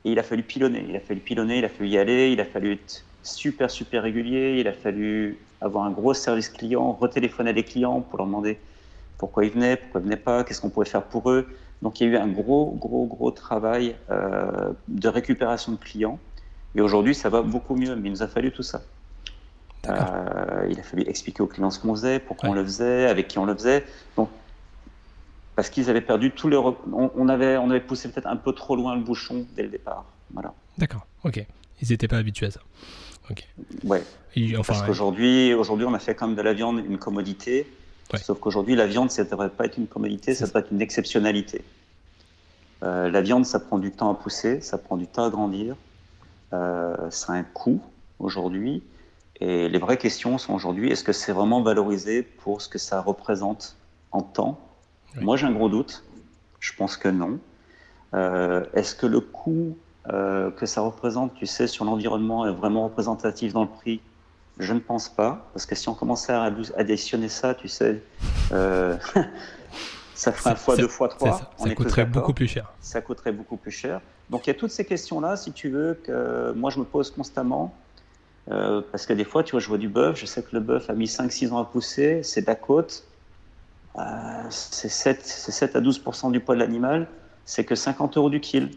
Et 0.04 0.12
il 0.12 0.19
a 0.19 0.23
fallu 0.23 0.42
pilonner, 0.42 0.85
il 0.88 0.97
a 0.97 1.00
fallu 1.00 1.21
pilonner, 1.21 1.59
il 1.59 1.64
a 1.64 1.69
fallu 1.69 1.90
y 1.90 1.99
aller, 1.99 2.33
il 2.33 2.40
a 2.40 2.45
fallu 2.45 2.73
être 2.73 3.04
super, 3.23 3.71
super 3.71 4.02
régulier, 4.02 4.59
il 4.59 4.66
a 4.66 4.73
fallu 4.73 5.38
avoir 5.61 5.85
un 5.85 5.90
gros 5.90 6.14
service 6.14 6.49
client, 6.49 6.92
retéléphoner 6.92 7.50
à 7.50 7.52
des 7.52 7.62
clients 7.62 8.00
pour 8.00 8.19
leur 8.19 8.26
demander 8.26 8.59
pourquoi 9.19 9.45
ils 9.45 9.52
venaient, 9.52 9.76
pourquoi 9.76 10.00
ils 10.00 10.04
venaient 10.04 10.16
pas, 10.16 10.42
qu'est-ce 10.42 10.61
qu'on 10.61 10.71
pouvait 10.71 10.87
faire 10.87 11.04
pour 11.04 11.31
eux. 11.31 11.47
Donc 11.83 12.00
il 12.00 12.09
y 12.09 12.11
a 12.11 12.12
eu 12.14 12.16
un 12.16 12.26
gros, 12.26 12.73
gros, 12.73 13.07
gros 13.07 13.31
travail 13.31 13.95
euh, 14.11 14.73
de 14.88 15.09
récupération 15.09 15.73
de 15.73 15.76
clients. 15.76 16.19
Et 16.75 16.81
aujourd'hui, 16.81 17.14
ça 17.14 17.28
va 17.28 17.42
beaucoup 17.42 17.76
mieux, 17.76 17.95
mais 17.95 18.09
il 18.09 18.12
nous 18.12 18.23
a 18.23 18.28
fallu 18.28 18.50
tout 18.50 18.62
ça. 18.62 18.83
Euh, 19.88 20.42
il 20.73 20.81
a 20.81 20.83
fallu 20.83 21.05
expliquer 21.07 21.43
aux 21.43 21.47
clients 21.47 21.71
ce 21.71 21.79
qu'on 21.79 21.95
faisait, 21.95 22.19
pourquoi 22.19 22.50
on 22.50 22.55
le 22.55 22.64
faisait, 22.64 23.07
avec 23.07 23.29
qui 23.29 23.38
on 23.38 23.45
le 23.45 23.55
faisait. 23.55 23.85
Donc, 24.17 24.29
parce 25.55 25.69
qu'ils 25.71 25.91
avaient 25.91 26.00
perdu 26.00 26.31
tous 26.31 26.49
les. 26.49 26.57
On, 26.57 27.29
avait, 27.29 27.57
on 27.59 27.71
avait 27.71 27.81
poussé 27.81 28.11
peut-être 28.11 28.26
un 28.26 28.37
peu 28.37 28.52
trop 28.52 28.75
loin 28.75 28.97
le 28.97 29.02
bouchon 29.02 29.47
dès 29.55 29.62
le 29.62 29.69
départ. 29.69 30.05
Voilà. 30.33 30.55
D'accord, 30.79 31.07
ok. 31.25 31.45
Ils 31.83 31.88
n'étaient 31.91 32.09
pas 32.09 32.17
habitués 32.17 32.47
à 32.47 32.50
ça. 32.50 32.61
Ok. 33.31 33.47
Ouais. 33.85 34.02
enfin, 34.59 34.73
parce 34.73 34.83
qu'aujourd'hui, 34.83 35.55
aujourd'hui, 35.55 35.87
on 35.87 35.95
a 35.95 35.99
fait 35.99 36.14
quand 36.14 36.26
même 36.26 36.37
de 36.37 36.43
la 36.43 36.55
viande 36.55 36.79
une 36.79 36.99
commodité. 36.99 37.67
Sauf 38.21 38.41
qu'aujourd'hui, 38.41 38.75
la 38.75 38.87
viande, 38.87 39.11
ça 39.11 39.25
ne 39.25 39.31
devrait 39.31 39.49
pas 39.49 39.64
être 39.64 39.79
une 39.79 39.87
commodité, 39.87 40.35
ça 40.35 40.47
devrait 40.47 40.61
être 40.61 40.73
une 40.73 40.83
exceptionnalité. 40.83 41.64
Euh, 42.83 43.11
la 43.11 43.23
viande, 43.23 43.47
ça 43.47 43.59
prend 43.61 43.79
du 43.79 43.91
temps 43.91 44.11
à 44.11 44.14
pousser, 44.14 44.61
ça 44.61 44.76
prend 44.76 44.97
du 44.97 45.07
temps 45.07 45.25
à 45.25 45.31
grandir, 45.31 45.76
euh, 46.52 47.11
ça 47.11 47.33
a 47.33 47.37
un 47.37 47.43
coût 47.43 47.81
aujourd'hui. 48.19 48.83
Et 49.45 49.69
les 49.69 49.79
vraies 49.79 49.97
questions 49.97 50.39
sont 50.39 50.55
aujourd'hui, 50.55 50.93
est-ce 50.93 51.03
que 51.03 51.13
c'est 51.13 51.33
vraiment 51.33 51.63
valorisé 51.63 52.23
pour 52.23 52.63
ce 52.63 52.69
que 52.69 52.79
ça 52.79 53.01
représente 53.01 53.77
en 54.13 54.23
temps? 54.23 54.61
Moi, 55.21 55.37
j'ai 55.37 55.47
un 55.47 55.53
gros 55.53 55.69
doute. 55.69 56.05
Je 56.61 56.73
pense 56.75 56.97
que 56.97 57.09
non. 57.09 57.41
Euh, 58.15 58.65
est-ce 58.73 58.95
que 58.95 59.07
le 59.07 59.19
coût 59.19 59.77
que 60.09 60.67
ça 60.67 60.81
représente, 60.81 61.35
tu 61.35 61.47
sais, 61.47 61.67
sur 61.67 61.85
l'environnement 61.85 62.47
est 62.47 62.53
vraiment 62.53 62.85
représentatif 62.85 63.53
dans 63.53 63.63
le 63.63 63.69
prix? 63.69 64.01
Je 64.59 64.73
ne 64.75 64.81
pense 64.81 65.09
pas, 65.09 65.49
parce 65.53 65.67
que 65.67 65.75
si 65.75 65.89
on 65.89 65.95
commençait 65.95 66.33
à 66.33 66.43
additionner 66.77 67.29
ça, 67.29 67.55
tu 67.55 67.69
sais, 67.69 68.03
euh, 68.53 68.97
ça 70.15 70.31
ferait 70.31 70.51
un 70.51 70.55
fois 70.55 70.77
deux 70.77 70.89
fois 70.89 71.09
trois. 71.09 71.39
Ça, 71.39 71.51
ça 71.57 71.75
coûterait 71.75 72.05
beaucoup 72.05 72.35
plus 72.35 72.47
cher. 72.47 72.73
Ça 72.81 73.01
coûterait 73.01 73.33
beaucoup 73.33 73.57
plus 73.57 73.71
cher. 73.71 74.01
Donc 74.31 74.47
il 74.47 74.51
y 74.51 74.53
a 74.53 74.55
toutes 74.55 74.71
ces 74.71 74.85
questions-là, 74.85 75.37
si 75.37 75.53
tu 75.53 75.71
veux, 75.71 75.95
que 76.05 76.53
moi 76.53 76.71
je 76.71 76.79
me 76.79 76.85
pose 76.85 77.11
constamment. 77.11 77.75
Euh, 78.51 78.83
parce 78.91 79.07
que 79.07 79.13
des 79.13 79.25
fois, 79.25 79.45
tu 79.45 79.53
vois, 79.53 79.61
je 79.61 79.69
vois 79.69 79.79
du 79.79 79.89
bœuf, 79.89 80.19
je 80.19 80.27
sais 80.27 80.43
que 80.43 80.51
le 80.53 80.61
bœuf 80.61 80.91
a 80.91 80.95
mis 80.95 81.07
5-6 81.07 81.53
ans 81.53 81.59
à 81.59 81.65
pousser, 81.65 82.23
c'est 82.23 82.43
de 82.43 82.47
la 82.47 82.57
côte, 82.57 83.05
euh, 83.99 84.03
c'est 84.51 84.89
7, 84.89 85.25
7, 85.25 85.77
à 85.77 85.81
12% 85.81 86.33
du 86.33 86.41
poids 86.41 86.55
de 86.57 86.61
l'animal, 86.61 87.07
c'est 87.45 87.65
que 87.65 87.75
50 87.75 88.17
euros 88.17 88.31
du 88.31 88.41
kill. 88.41 88.71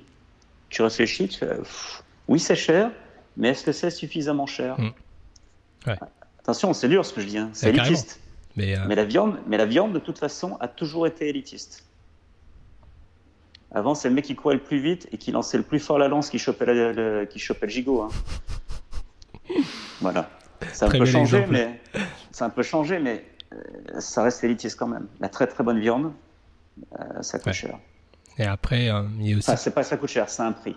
Tu 0.69 0.81
réfléchis, 0.81 1.27
tu 1.29 1.39
fais, 1.39 1.57
oui, 2.27 2.39
c'est 2.39 2.55
cher, 2.55 2.91
mais 3.37 3.49
est-ce 3.49 3.63
que 3.63 3.71
c'est 3.71 3.89
suffisamment 3.89 4.45
cher 4.45 4.77
hmm. 4.79 5.93
Attention, 6.39 6.73
c'est 6.73 6.89
dur 6.89 7.05
ce 7.05 7.13
que 7.13 7.21
je 7.21 7.27
dis, 7.27 7.37
hein. 7.37 7.49
c'est 7.53 7.69
élitiste. 7.69 8.19
Euh, 8.57 8.85
mais, 8.87 8.95
la 8.95 9.03
viande, 9.03 9.37
mais 9.47 9.57
la 9.57 9.65
viande, 9.65 9.93
de 9.93 9.99
toute 9.99 10.17
façon, 10.17 10.57
a 10.59 10.67
toujours 10.67 11.07
été 11.07 11.27
élitiste. 11.27 11.83
Avant, 13.71 13.95
c'est 13.95 14.07
le 14.07 14.15
mec 14.15 14.25
qui 14.25 14.35
courait 14.35 14.55
le 14.55 14.61
plus 14.61 14.79
vite 14.79 15.07
et 15.11 15.17
qui 15.17 15.31
lançait 15.31 15.57
le 15.57 15.63
plus 15.63 15.79
fort 15.79 15.99
la 15.99 16.07
lance 16.07 16.29
qui 16.29 16.39
chopait, 16.39 16.65
le, 16.65 17.25
qui 17.25 17.39
chopait 17.39 17.65
le 17.65 17.71
gigot. 17.71 18.03
Hein. 18.03 18.09
Voilà. 20.01 20.29
Ça 20.73 20.85
a, 20.85 20.89
un 20.89 20.91
peu 20.91 21.05
changé, 21.05 21.45
mais, 21.49 21.81
ça 22.31 22.45
un 22.45 22.49
peu 22.49 22.63
changé, 22.63 22.99
mais 22.99 23.25
ça 23.99 24.23
reste 24.23 24.43
élitiste 24.43 24.77
quand 24.77 24.87
même. 24.87 25.07
La 25.19 25.29
très 25.29 25.47
très 25.47 25.63
bonne 25.63 25.79
viande, 25.79 26.11
euh, 26.99 27.21
ça 27.21 27.39
coûte 27.39 27.53
cher. 27.53 27.77
Et 28.37 28.45
après, 28.45 28.89
euh, 28.89 29.03
il 29.19 29.29
y 29.29 29.33
a 29.33 29.37
aussi. 29.37 29.51
c'est 29.57 29.73
pas 29.73 29.83
ça 29.83 29.97
coûte 29.97 30.09
cher, 30.09 30.29
c'est 30.29 30.43
un 30.43 30.51
prix. 30.51 30.75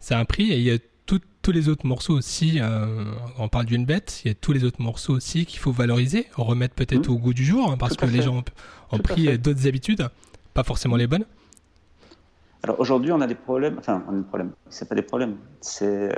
C'est 0.00 0.14
un 0.14 0.24
prix 0.24 0.52
et 0.52 0.58
il 0.58 0.64
y 0.64 0.72
a 0.72 0.78
tous 1.06 1.52
les 1.52 1.68
autres 1.68 1.86
morceaux 1.86 2.14
aussi, 2.14 2.58
euh, 2.58 3.04
on 3.38 3.48
parle 3.48 3.66
d'une 3.66 3.84
bête, 3.84 4.22
il 4.24 4.28
y 4.28 4.30
a 4.30 4.34
tous 4.34 4.52
les 4.52 4.64
autres 4.64 4.80
morceaux 4.80 5.12
aussi 5.12 5.44
qu'il 5.44 5.58
faut 5.58 5.72
valoriser, 5.72 6.26
remettre 6.36 6.74
peut-être 6.74 7.10
mmh. 7.10 7.12
au 7.12 7.18
goût 7.18 7.34
du 7.34 7.44
jour, 7.44 7.70
hein, 7.70 7.76
parce 7.78 7.98
que 7.98 8.06
les 8.06 8.22
gens 8.22 8.42
ont, 8.90 8.98
pris 8.98 9.38
d'autres 9.38 9.68
habitudes, 9.68 10.08
pas 10.54 10.62
forcément 10.62 10.96
les 10.96 11.06
bonnes. 11.06 11.26
Alors 12.62 12.80
aujourd'hui, 12.80 13.12
on 13.12 13.20
a 13.20 13.26
des 13.26 13.34
problèmes, 13.34 13.76
enfin, 13.78 14.02
on 14.08 14.14
a 14.14 14.16
des 14.16 14.24
problèmes, 14.26 14.52
c'est 14.70 14.88
pas 14.88 14.94
des 14.94 15.02
problèmes, 15.02 15.36
c'est 15.60 16.16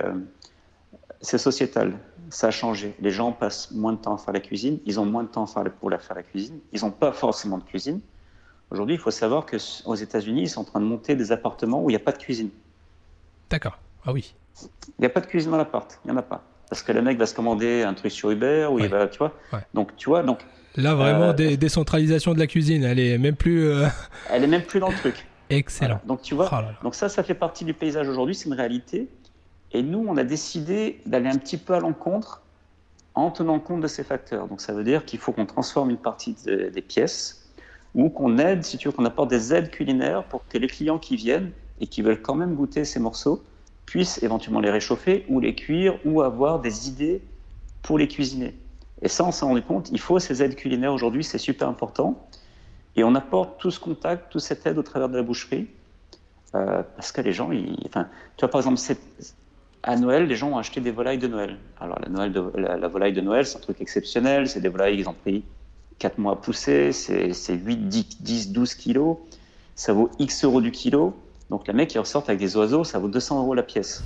euh, 1.23 1.39
sociétal, 1.39 1.95
ça 2.31 2.49
a 2.49 2.51
changé. 2.51 2.95
Les 3.01 3.11
gens 3.11 3.33
passent 3.33 3.71
moins 3.71 3.93
de 3.93 3.99
temps 3.99 4.15
à 4.15 4.19
faire 4.19 4.35
la 4.35 4.41
cuisine, 4.41 4.79
ils 4.87 4.99
ont 5.01 5.05
moins 5.05 5.23
de 5.23 5.29
temps 5.29 5.47
pour 5.79 5.91
la 5.91 5.99
faire 5.99 6.17
la 6.17 6.23
cuisine, 6.23 6.59
ils 6.73 6.83
n'ont 6.83 6.91
pas 6.91 7.13
forcément 7.13 7.59
de 7.59 7.65
cuisine. 7.65 8.01
Aujourd'hui, 8.71 8.97
il 8.97 9.01
faut 9.01 9.13
savoir 9.13 9.47
qu'aux 9.47 9.95
États-Unis, 9.95 10.43
ils 10.43 10.49
sont 10.49 10.63
en 10.63 10.65
train 10.65 10.81
de 10.81 10.87
monter 10.87 11.15
des 11.15 11.31
appartements 11.31 11.83
où 11.83 11.91
il 11.91 11.93
n'y 11.93 12.01
a 12.01 12.05
pas 12.05 12.13
de 12.13 12.19
cuisine. 12.19 12.51
D'accord, 13.49 13.79
ah 14.05 14.13
oui. 14.13 14.35
Il 14.63 15.01
n'y 15.01 15.07
a 15.07 15.11
pas 15.11 15.21
de 15.21 15.27
cuisine 15.27 15.51
dans 15.53 15.57
l'appart, 15.57 16.01
il 16.05 16.11
n'y 16.11 16.17
en 16.17 16.19
a 16.19 16.23
pas. 16.23 16.43
Parce 16.69 16.83
que 16.83 16.91
le 16.91 17.01
mec 17.01 17.17
va 17.17 17.27
se 17.27 17.35
commander 17.35 17.83
un 17.83 17.95
truc 17.95 18.11
sur 18.11 18.31
Uber 18.31 18.69
ou 18.71 18.81
il 18.81 18.89
va, 18.89 19.07
tu 19.07 19.19
vois. 19.19 19.33
Donc, 19.73 19.95
tu 19.97 20.09
vois, 20.09 20.23
donc. 20.23 20.41
Là, 20.75 20.95
vraiment, 20.95 21.33
euh, 21.39 21.57
décentralisation 21.57 22.35
de 22.35 22.39
la 22.39 22.47
cuisine, 22.47 22.83
elle 22.83 22.99
est 22.99 23.19
même 23.19 23.37
plus. 23.37 23.69
Euh, 23.69 23.87
elle 24.31 24.45
est 24.45 24.49
même 24.49 24.63
plus 24.63 24.81
dans 24.81 24.89
le 24.89 24.97
truc. 24.97 25.27
Excellent. 25.51 26.01
Donc, 26.05 26.23
tu 26.23 26.35
vois, 26.35 26.51
oh 26.53 26.83
donc 26.83 26.97
ça, 26.97 27.09
ça 27.09 27.23
fait 27.23 27.35
partie 27.35 27.65
du 27.65 27.73
paysage 27.73 28.09
aujourd'hui, 28.09 28.35
c'est 28.35 28.47
une 28.47 28.55
réalité. 28.55 29.09
Et 29.77 29.83
nous, 29.83 30.03
on 30.09 30.17
a 30.17 30.25
décidé 30.25 31.03
d'aller 31.05 31.29
un 31.29 31.37
petit 31.37 31.59
peu 31.59 31.75
à 31.75 31.81
l'encontre 31.81 32.41
en 33.15 33.31
tenant 33.31 33.61
compte 33.61 33.83
de 33.83 33.87
ces 33.89 34.05
facteurs. 34.05 34.49
Donc, 34.49 34.63
ça 34.63 34.73
veut 34.73 34.85
dire 34.85 35.05
qu'il 35.05 35.19
faut 35.19 35.33
qu'on 35.33 35.45
transforme 35.45 35.91
une 35.91 35.99
partie 35.99 36.35
des 36.47 36.81
pièces 36.81 37.51
ou 37.95 38.09
qu'on 38.09 38.39
aide, 38.39 38.65
si 38.65 38.79
tu 38.79 38.89
veux, 38.89 38.93
qu'on 38.93 39.05
apporte 39.05 39.29
des 39.29 39.53
aides 39.53 39.69
culinaires 39.69 40.25
pour 40.25 40.49
que 40.49 40.57
les 40.57 40.67
clients 40.67 40.99
qui 40.99 41.17
viennent 41.17 41.53
et 41.79 41.89
qui 41.89 42.01
veulent 42.01 42.23
quand 42.23 42.35
même 42.35 42.55
goûter 42.55 42.87
ces 42.87 42.99
morceaux 42.99 43.45
puissent 43.85 44.23
éventuellement 44.23 44.61
les 44.61 44.71
réchauffer 44.71 45.27
ou 45.29 45.41
les 45.41 45.55
cuire 45.55 45.99
ou 46.07 46.23
avoir 46.23 46.63
des 46.63 46.89
idées 46.89 47.21
pour 47.83 47.99
les 47.99 48.09
cuisiner. 48.09 48.55
Et 49.03 49.09
ça, 49.09 49.25
on 49.25 49.31
s'est 49.31 49.45
rendu 49.45 49.61
compte, 49.61 49.91
il 49.93 50.01
faut 50.01 50.19
ces 50.19 50.43
aides 50.43 50.57
culinaires 50.57 50.95
aujourd'hui, 50.95 51.23
c'est 51.23 51.37
super 51.37 51.69
important. 51.69 52.27
Et 52.97 53.05
on 53.05 53.15
apporte 53.15 53.61
tout 53.61 53.71
ce 53.71 53.79
contact, 53.79 54.33
toute 54.33 54.41
cette 54.41 54.67
aide 54.67 54.79
au 54.79 54.83
travers 54.83 55.11
de 55.11 55.19
la 55.19 55.23
boucherie, 55.23 55.69
euh, 56.55 56.83
parce 56.97 57.13
que 57.13 57.21
les 57.21 57.33
gens, 57.33 57.51
enfin, 57.85 58.09
tu 58.39 58.41
vois, 58.41 58.49
par 58.49 58.63
exemple, 58.63 58.79
à 59.87 59.97
Noël, 59.97 60.27
les 60.27 60.35
gens 60.35 60.51
ont 60.51 60.59
acheté 60.59 60.81
des 60.81 60.91
volailles 60.91 61.19
de 61.19 61.29
Noël. 61.29 61.59
Alors, 61.81 61.99
la, 62.01 62.09
Noël 62.09 62.33
de, 62.33 62.41
la, 62.57 62.89
volaille 62.89 63.13
de 63.13 63.21
Noël, 63.21 63.47
c'est 63.47 63.57
un 63.57 63.61
truc 63.61 63.81
exceptionnel, 63.81 64.49
c'est 64.49 64.61
des 64.61 64.69
volailles, 64.69 64.99
ils 64.99 65.09
ont 65.09 65.15
pris 65.15 65.45
4 66.01 66.19
mois 66.19 66.33
à 66.33 66.37
pousser, 66.37 66.91
c'est 66.91 67.55
8, 67.55 67.89
10, 67.89 68.23
10, 68.23 68.53
12 68.53 68.75
kilos, 68.75 69.17
ça 69.77 69.93
vaut 69.93 70.11
X 70.19 70.45
euros 70.45 70.61
du 70.61 70.73
kilo. 70.73 71.15
Donc, 71.51 71.69
les 71.69 71.73
mecs 71.73 71.89
qui 71.89 72.01
ressortent 72.01 72.29
avec 72.29 72.41
des 72.41 72.57
oiseaux, 72.57 72.83
ça 72.83 72.99
vaut 72.99 73.07
200 73.07 73.41
euros 73.41 73.55
la 73.55 73.63
pièce. 73.63 74.03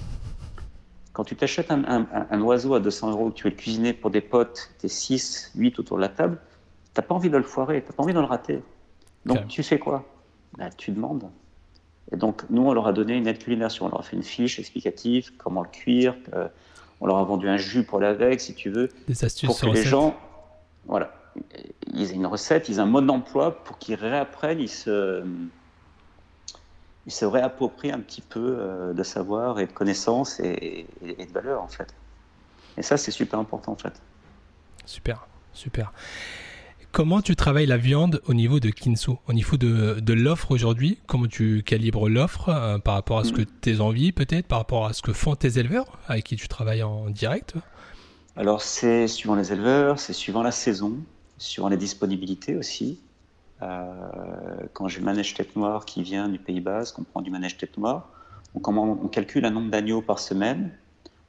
Quand 1.15 1.25
tu 1.25 1.35
t'achètes 1.35 1.71
un, 1.71 2.41
oiseau 2.43 2.75
à 2.75 2.81
200 2.81 3.13
euros, 3.13 3.31
que 3.31 3.35
tu 3.35 3.45
veux 3.45 3.51
le 3.51 3.57
cuisiner 3.57 3.95
pour 3.95 4.11
des 4.11 4.21
potes, 4.21 4.71
t'es 4.79 4.89
6, 4.89 5.53
8 5.57 5.79
autour 5.79 5.97
de 5.97 6.03
la 6.03 6.11
table, 6.11 6.39
t'as 6.93 7.03
pas 7.03 7.15
envie 7.15 7.31
de 7.31 7.39
le 7.39 7.43
foirer, 7.43 7.83
t'as 7.83 7.95
pas 7.95 8.03
envie 8.03 8.13
de 8.13 8.21
le 8.21 8.27
rater. 8.27 8.63
Donc, 9.25 9.49
tu 9.49 9.63
fais 9.63 9.79
quoi? 9.79 10.05
Bah, 10.59 10.69
Tu 10.77 10.91
demandes. 10.91 11.31
Et 12.13 12.17
donc, 12.17 12.43
nous, 12.51 12.63
on 12.63 12.73
leur 12.73 12.87
a 12.87 12.93
donné 12.93 13.17
une 13.17 13.27
aide 13.27 13.39
culinaire. 13.39 13.71
On 13.81 13.89
leur 13.89 14.01
a 14.01 14.03
fait 14.03 14.17
une 14.17 14.23
fiche 14.23 14.59
explicative, 14.59 15.33
comment 15.37 15.63
le 15.63 15.69
cuire. 15.69 16.17
on 17.01 17.07
leur 17.07 17.19
a 17.19 17.25
vendu 17.25 17.49
un 17.49 17.57
jus 17.57 17.85
pour 17.85 18.01
l'avec, 18.01 18.41
si 18.41 18.55
tu 18.55 18.71
veux. 18.71 18.89
Des 19.07 19.25
astuces 19.25 19.47
pour 19.47 19.61
que 19.61 19.67
les 19.67 19.85
gens, 19.85 20.17
voilà, 20.87 21.13
ils 21.93 22.11
aient 22.11 22.15
une 22.15 22.27
recette, 22.27 22.69
ils 22.69 22.77
aient 22.77 22.81
un 22.81 22.87
mode 22.87 23.07
d'emploi 23.07 23.63
pour 23.65 23.79
qu'ils 23.79 23.95
réapprennent, 23.95 24.61
ils 24.61 24.69
se 24.69 25.25
il 27.07 27.13
se 27.13 27.25
réapproprie 27.25 27.91
un 27.91 28.01
petit 28.01 28.21
peu 28.21 28.57
euh, 28.59 28.93
de 28.93 29.03
savoir 29.03 29.59
et 29.59 29.67
de 29.67 29.73
connaissances 29.73 30.39
et, 30.41 30.87
de 31.03 31.33
valeur 31.33 31.63
en 31.63 31.69
fait. 31.69 31.95
Et 32.77 32.83
ça, 32.83 32.97
c'est 32.97 33.11
super 33.11 33.39
important 33.39 33.73
en 33.73 33.77
fait. 33.77 34.01
Super, 34.85 35.27
super. 35.53 35.93
Comment 36.93 37.23
tu 37.23 37.37
travailles 37.37 37.67
la 37.67 37.77
viande 37.77 38.21
au 38.27 38.35
niveau 38.35 38.59
de 38.59 38.69
Kinsu, 38.69 39.13
au 39.29 39.33
niveau 39.33 39.57
de, 39.57 40.01
de 40.01 40.13
l'offre 40.13 40.51
aujourd'hui? 40.51 40.99
Comment 41.07 41.29
tu 41.29 41.63
calibres 41.63 42.09
l'offre 42.09 42.49
euh, 42.49 42.79
par 42.79 42.95
rapport 42.95 43.21
à 43.21 43.25
ce 43.25 43.33
que 43.33 43.43
tes 43.43 43.81
envies 43.81 44.11
peut-être, 44.11 44.47
par 44.47 44.59
rapport 44.59 44.87
à 44.87 44.93
ce 44.93 45.01
que 45.01 45.13
font 45.13 45.37
tes 45.37 45.59
éleveurs 45.59 45.99
avec 46.09 46.25
qui 46.25 46.35
tu 46.35 46.49
travailles 46.49 46.83
en 46.83 47.09
direct? 47.09 47.55
Alors 48.35 48.61
c'est 48.61 49.07
suivant 49.07 49.37
les 49.37 49.53
éleveurs, 49.53 50.01
c'est 50.01 50.13
suivant 50.13 50.43
la 50.43 50.51
saison, 50.51 50.97
suivant 51.39 51.69
les 51.69 51.77
disponibilités 51.77 52.57
aussi. 52.57 52.99
Euh, 53.63 53.87
quand 54.73 54.89
j'ai 54.89 54.99
le 54.99 55.05
manège 55.05 55.35
tête 55.35 55.55
noire 55.55 55.85
qui 55.85 56.03
vient 56.03 56.29
du 56.29 56.41
Pays 56.41 56.61
Basque, 56.61 56.99
on 56.99 57.05
prend 57.05 57.23
du 57.23 57.31
manège 57.31 57.57
tête 57.57 57.79
noire, 57.79 58.09
on, 58.55 58.63
on 58.67 59.09
calcule 59.09 59.45
un 59.45 59.51
nombre 59.51 59.71
d'agneaux 59.71 60.03
par 60.03 60.19
semaine, 60.19 60.73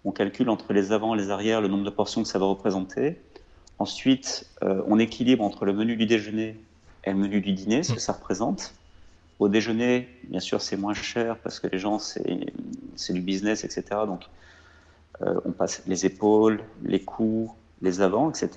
on 0.05 0.11
calcule 0.11 0.49
entre 0.49 0.73
les 0.73 0.91
avant 0.91 1.13
et 1.13 1.19
les 1.19 1.29
arrières 1.29 1.61
le 1.61 1.67
nombre 1.67 1.83
de 1.83 1.91
portions 1.91 2.23
que 2.23 2.27
ça 2.27 2.39
va 2.39 2.47
représenter. 2.47 3.21
Ensuite, 3.81 4.45
euh, 4.61 4.83
on 4.85 4.99
équilibre 4.99 5.43
entre 5.43 5.65
le 5.65 5.73
menu 5.73 5.95
du 5.95 6.05
déjeuner 6.05 6.55
et 7.03 7.09
le 7.09 7.17
menu 7.17 7.41
du 7.41 7.53
dîner, 7.53 7.81
ce 7.81 7.93
que 7.93 7.99
ça 7.99 8.13
représente. 8.13 8.75
Au 9.39 9.49
déjeuner, 9.49 10.07
bien 10.25 10.39
sûr, 10.39 10.61
c'est 10.61 10.77
moins 10.77 10.93
cher 10.93 11.35
parce 11.39 11.59
que 11.59 11.65
les 11.65 11.79
gens, 11.79 11.97
c'est 11.97 12.21
du 13.11 13.21
business, 13.21 13.63
etc. 13.63 13.83
Donc, 14.05 14.25
euh, 15.23 15.39
on 15.45 15.51
passe 15.51 15.81
les 15.87 16.05
épaules, 16.05 16.61
les 16.83 16.99
coups, 17.03 17.51
les 17.81 18.01
avants, 18.01 18.29
etc. 18.29 18.49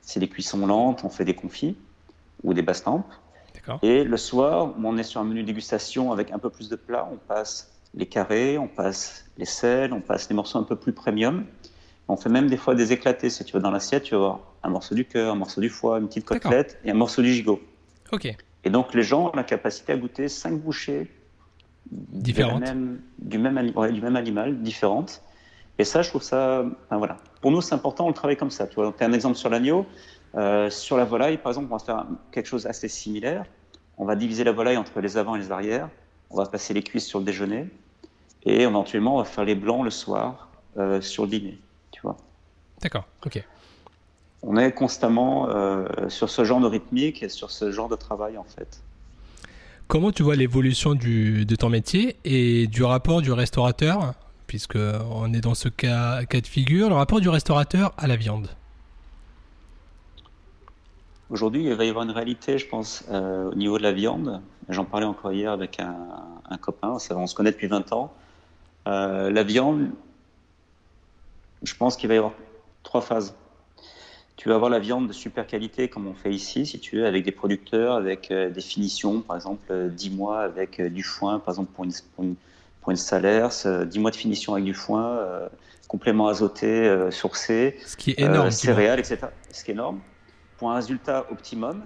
C'est 0.00 0.20
des 0.20 0.28
cuissons 0.28 0.66
lentes, 0.66 1.04
on 1.04 1.10
fait 1.10 1.26
des 1.26 1.34
confits 1.34 1.76
ou 2.42 2.54
des 2.54 2.62
basses 2.62 2.84
tempes. 2.84 3.12
Et 3.82 4.04
le 4.04 4.16
soir, 4.16 4.72
on 4.82 4.96
est 4.96 5.02
sur 5.02 5.20
un 5.20 5.24
menu 5.24 5.42
dégustation 5.42 6.12
avec 6.12 6.32
un 6.32 6.38
peu 6.38 6.48
plus 6.48 6.70
de 6.70 6.76
plats. 6.76 7.06
On 7.12 7.18
passe 7.18 7.70
les 7.94 8.06
carrés, 8.06 8.56
on 8.56 8.68
passe 8.68 9.26
les 9.36 9.44
sels, 9.44 9.92
on 9.92 10.00
passe 10.00 10.30
les 10.30 10.34
morceaux 10.34 10.58
un 10.58 10.62
peu 10.62 10.76
plus 10.76 10.94
premium. 10.94 11.44
On 12.10 12.16
fait 12.16 12.28
même 12.28 12.48
des 12.48 12.56
fois 12.56 12.74
des 12.74 12.92
éclatés. 12.92 13.30
Si 13.30 13.44
tu 13.44 13.52
vas 13.52 13.60
dans 13.60 13.70
l'assiette, 13.70 14.04
tu 14.04 14.14
vas 14.14 14.20
avoir 14.20 14.40
un 14.62 14.70
morceau 14.70 14.94
du 14.94 15.04
cœur, 15.04 15.32
un 15.32 15.36
morceau 15.36 15.60
du 15.60 15.68
foie, 15.68 15.98
une 15.98 16.08
petite 16.08 16.26
côtelette 16.26 16.78
et 16.84 16.90
un 16.90 16.94
morceau 16.94 17.22
du 17.22 17.32
gigot. 17.32 17.60
Ok. 18.12 18.28
Et 18.64 18.70
donc 18.70 18.94
les 18.94 19.02
gens 19.02 19.28
ont 19.28 19.36
la 19.36 19.44
capacité 19.44 19.92
à 19.92 19.96
goûter 19.96 20.28
cinq 20.28 20.60
bouchées 20.60 21.10
différentes 21.90 22.62
du 22.62 23.38
même, 23.38 23.70
du 23.92 24.00
même 24.00 24.16
animal, 24.16 24.60
différentes. 24.60 25.22
Et 25.78 25.84
ça, 25.84 26.02
je 26.02 26.10
trouve 26.10 26.22
ça. 26.22 26.64
voilà. 26.90 27.16
Pour 27.40 27.50
nous, 27.50 27.62
c'est 27.62 27.74
important, 27.74 28.04
on 28.04 28.08
le 28.08 28.14
travaille 28.14 28.36
comme 28.36 28.50
ça. 28.50 28.66
Tu 28.66 28.74
vois, 28.74 28.94
as 28.98 29.04
un 29.04 29.12
exemple 29.12 29.36
sur 29.36 29.48
l'agneau. 29.48 29.86
Euh, 30.36 30.70
sur 30.70 30.96
la 30.96 31.04
volaille, 31.04 31.38
par 31.38 31.50
exemple, 31.50 31.68
on 31.70 31.76
va 31.76 31.84
faire 31.84 32.06
quelque 32.30 32.46
chose 32.46 32.66
assez 32.66 32.88
similaire. 32.88 33.44
on 33.98 34.04
va 34.04 34.16
diviser 34.16 34.44
la 34.44 34.52
volaille 34.52 34.76
entre 34.76 35.00
les 35.00 35.16
avant 35.16 35.34
et 35.36 35.40
les 35.40 35.50
arrières, 35.50 35.88
on 36.30 36.36
va 36.36 36.46
passer 36.46 36.72
les 36.72 36.82
cuisses 36.82 37.06
sur 37.06 37.18
le 37.18 37.24
déjeuner, 37.24 37.66
et 38.44 38.62
éventuellement 38.62 39.16
on 39.16 39.18
va 39.18 39.24
faire 39.24 39.44
les 39.44 39.54
blancs 39.54 39.84
le 39.84 39.90
soir 39.90 40.48
euh, 40.78 41.00
sur 41.00 41.24
le 41.24 41.30
dîner, 41.30 41.58
tu 42.00 42.06
vois. 42.06 42.16
D'accord, 42.80 43.04
ok. 43.26 43.44
On 44.42 44.56
est 44.56 44.72
constamment 44.72 45.50
euh, 45.50 45.86
sur 46.08 46.30
ce 46.30 46.44
genre 46.44 46.60
de 46.60 46.66
rythmique 46.66 47.22
et 47.22 47.28
sur 47.28 47.50
ce 47.50 47.70
genre 47.72 47.88
de 47.88 47.96
travail 47.96 48.38
en 48.38 48.44
fait. 48.44 48.82
Comment 49.86 50.12
tu 50.12 50.22
vois 50.22 50.36
l'évolution 50.36 50.94
de 50.94 51.56
ton 51.56 51.68
métier 51.68 52.16
et 52.24 52.68
du 52.68 52.84
rapport 52.84 53.22
du 53.22 53.32
restaurateur, 53.32 54.14
puisque 54.46 54.78
on 55.10 55.32
est 55.34 55.40
dans 55.40 55.54
ce 55.54 55.68
cas, 55.68 56.24
cas 56.26 56.40
de 56.40 56.46
figure, 56.46 56.88
le 56.88 56.94
rapport 56.94 57.20
du 57.20 57.28
restaurateur 57.28 57.92
à 57.98 58.06
la 58.06 58.14
viande? 58.14 58.48
Aujourd'hui, 61.28 61.64
il 61.64 61.74
va 61.74 61.84
y 61.84 61.88
avoir 61.88 62.04
une 62.04 62.12
réalité, 62.12 62.56
je 62.58 62.66
pense, 62.66 63.04
euh, 63.10 63.50
au 63.50 63.54
niveau 63.54 63.78
de 63.78 63.82
la 63.82 63.92
viande. 63.92 64.40
J'en 64.68 64.84
parlais 64.84 65.06
encore 65.06 65.32
hier 65.32 65.50
avec 65.50 65.80
un, 65.80 65.96
un 66.48 66.56
copain, 66.56 66.96
on 67.10 67.26
se 67.26 67.34
connaît 67.34 67.52
depuis 67.52 67.66
20 67.66 67.92
ans. 67.92 68.12
Euh, 68.88 69.30
la 69.30 69.42
viande, 69.42 69.90
je 71.62 71.74
pense 71.74 71.96
qu'il 71.96 72.08
va 72.08 72.14
y 72.14 72.18
avoir 72.18 72.32
trois 72.82 73.00
phases. 73.00 73.34
Tu 74.36 74.48
vas 74.48 74.54
avoir 74.54 74.70
la 74.70 74.78
viande 74.78 75.06
de 75.06 75.12
super 75.12 75.46
qualité, 75.46 75.88
comme 75.88 76.06
on 76.06 76.14
fait 76.14 76.30
ici, 76.30 76.64
si 76.64 76.80
tu 76.80 76.96
veux, 76.96 77.06
avec 77.06 77.24
des 77.24 77.32
producteurs, 77.32 77.94
avec 77.94 78.30
euh, 78.30 78.48
des 78.48 78.62
finitions, 78.62 79.20
par 79.20 79.36
exemple, 79.36 79.90
10 79.90 80.10
mois 80.10 80.40
avec 80.40 80.80
du 80.80 81.02
foin, 81.02 81.38
par 81.38 81.52
exemple, 81.52 81.72
pour 81.74 81.84
une, 81.84 81.92
pour 82.14 82.24
une, 82.24 82.36
pour 82.80 82.90
une 82.90 82.96
salaire, 82.96 83.50
10 83.50 83.98
mois 83.98 84.10
de 84.10 84.16
finition 84.16 84.54
avec 84.54 84.64
du 84.64 84.72
foin, 84.72 85.20
complément 85.88 86.28
azoté, 86.28 87.10
sourcé, 87.10 87.76
Ce 87.84 87.96
qui 87.96 88.12
est 88.12 88.20
énorme. 88.20 88.50
céréales, 88.50 89.00
etc. 89.00 89.26
Ce 89.50 89.62
qui 89.62 89.72
est 89.72 89.74
énorme 89.74 90.00
pour 90.60 90.70
un 90.70 90.74
résultat 90.74 91.26
optimum, 91.32 91.82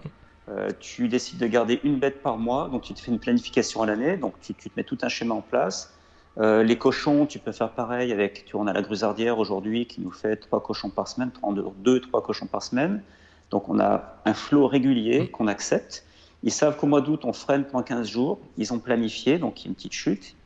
euh, 0.48 0.68
tu 0.80 1.06
décides 1.06 1.38
de 1.38 1.46
garder 1.46 1.80
une 1.84 2.00
bête 2.00 2.20
par 2.22 2.36
mois, 2.36 2.68
donc 2.68 2.82
tu 2.82 2.92
te 2.92 3.00
fais 3.00 3.12
une 3.12 3.20
planification 3.20 3.82
à 3.82 3.86
l'année, 3.86 4.16
donc 4.16 4.34
tu, 4.40 4.52
te 4.52 4.68
mets 4.76 4.82
tout 4.82 4.98
un 5.02 5.08
schéma 5.08 5.32
en 5.32 5.40
place. 5.40 5.94
Euh, 6.38 6.62
les 6.62 6.76
cochons, 6.76 7.26
tu 7.26 7.38
peux 7.38 7.52
faire 7.52 7.70
pareil 7.70 8.12
avec, 8.12 8.44
tu 8.44 8.52
vois, 8.52 8.62
on 8.62 8.66
a 8.66 8.72
la 8.72 8.82
grusardière 8.82 9.38
aujourd'hui 9.38 9.86
qui 9.86 10.00
nous 10.00 10.10
fait 10.10 10.36
trois 10.36 10.62
cochons 10.62 10.90
par 10.90 11.08
semaine, 11.08 11.30
deux, 11.78 12.00
trois 12.00 12.22
cochons 12.22 12.46
par 12.46 12.62
semaine. 12.62 13.02
Donc 13.50 13.68
on 13.68 13.78
a 13.78 14.16
un 14.24 14.34
flot 14.34 14.66
régulier 14.66 15.22
mmh. 15.22 15.28
qu'on 15.28 15.46
accepte. 15.46 16.04
Ils 16.42 16.52
savent 16.52 16.76
qu'au 16.76 16.86
mois 16.86 17.00
d'août, 17.00 17.24
on 17.24 17.32
freine 17.32 17.64
pendant 17.64 17.84
15 17.84 18.08
jours. 18.08 18.38
Ils 18.58 18.72
ont 18.72 18.78
planifié, 18.78 19.38
donc 19.38 19.60
il 19.60 19.64
y 19.64 19.66
a 19.66 19.68
une 19.68 19.74
petite 19.74 19.92
chute, 19.92 20.36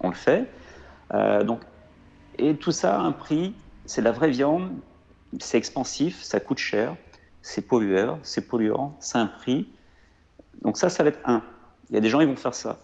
on 0.00 0.08
le 0.08 0.14
fait. 0.14 0.48
Euh, 1.12 1.42
donc, 1.42 1.60
et 2.38 2.54
tout 2.54 2.72
ça 2.72 2.96
a 2.96 3.00
un 3.00 3.12
prix, 3.12 3.54
c'est 3.86 4.02
la 4.02 4.12
vraie 4.12 4.30
viande, 4.30 4.70
c'est 5.40 5.58
expansif, 5.58 6.22
ça 6.22 6.40
coûte 6.40 6.58
cher 6.58 6.96
c'est 7.44 7.60
pollueur, 7.60 8.18
c'est 8.22 8.48
polluant, 8.48 8.96
c'est 9.00 9.18
un 9.18 9.26
prix. 9.26 9.68
Donc 10.62 10.78
ça, 10.78 10.88
ça 10.88 11.02
va 11.02 11.10
être 11.10 11.20
un. 11.26 11.42
Il 11.90 11.94
y 11.94 11.98
a 11.98 12.00
des 12.00 12.08
gens 12.08 12.20
qui 12.20 12.24
vont 12.24 12.36
faire 12.36 12.54
ça. 12.54 12.78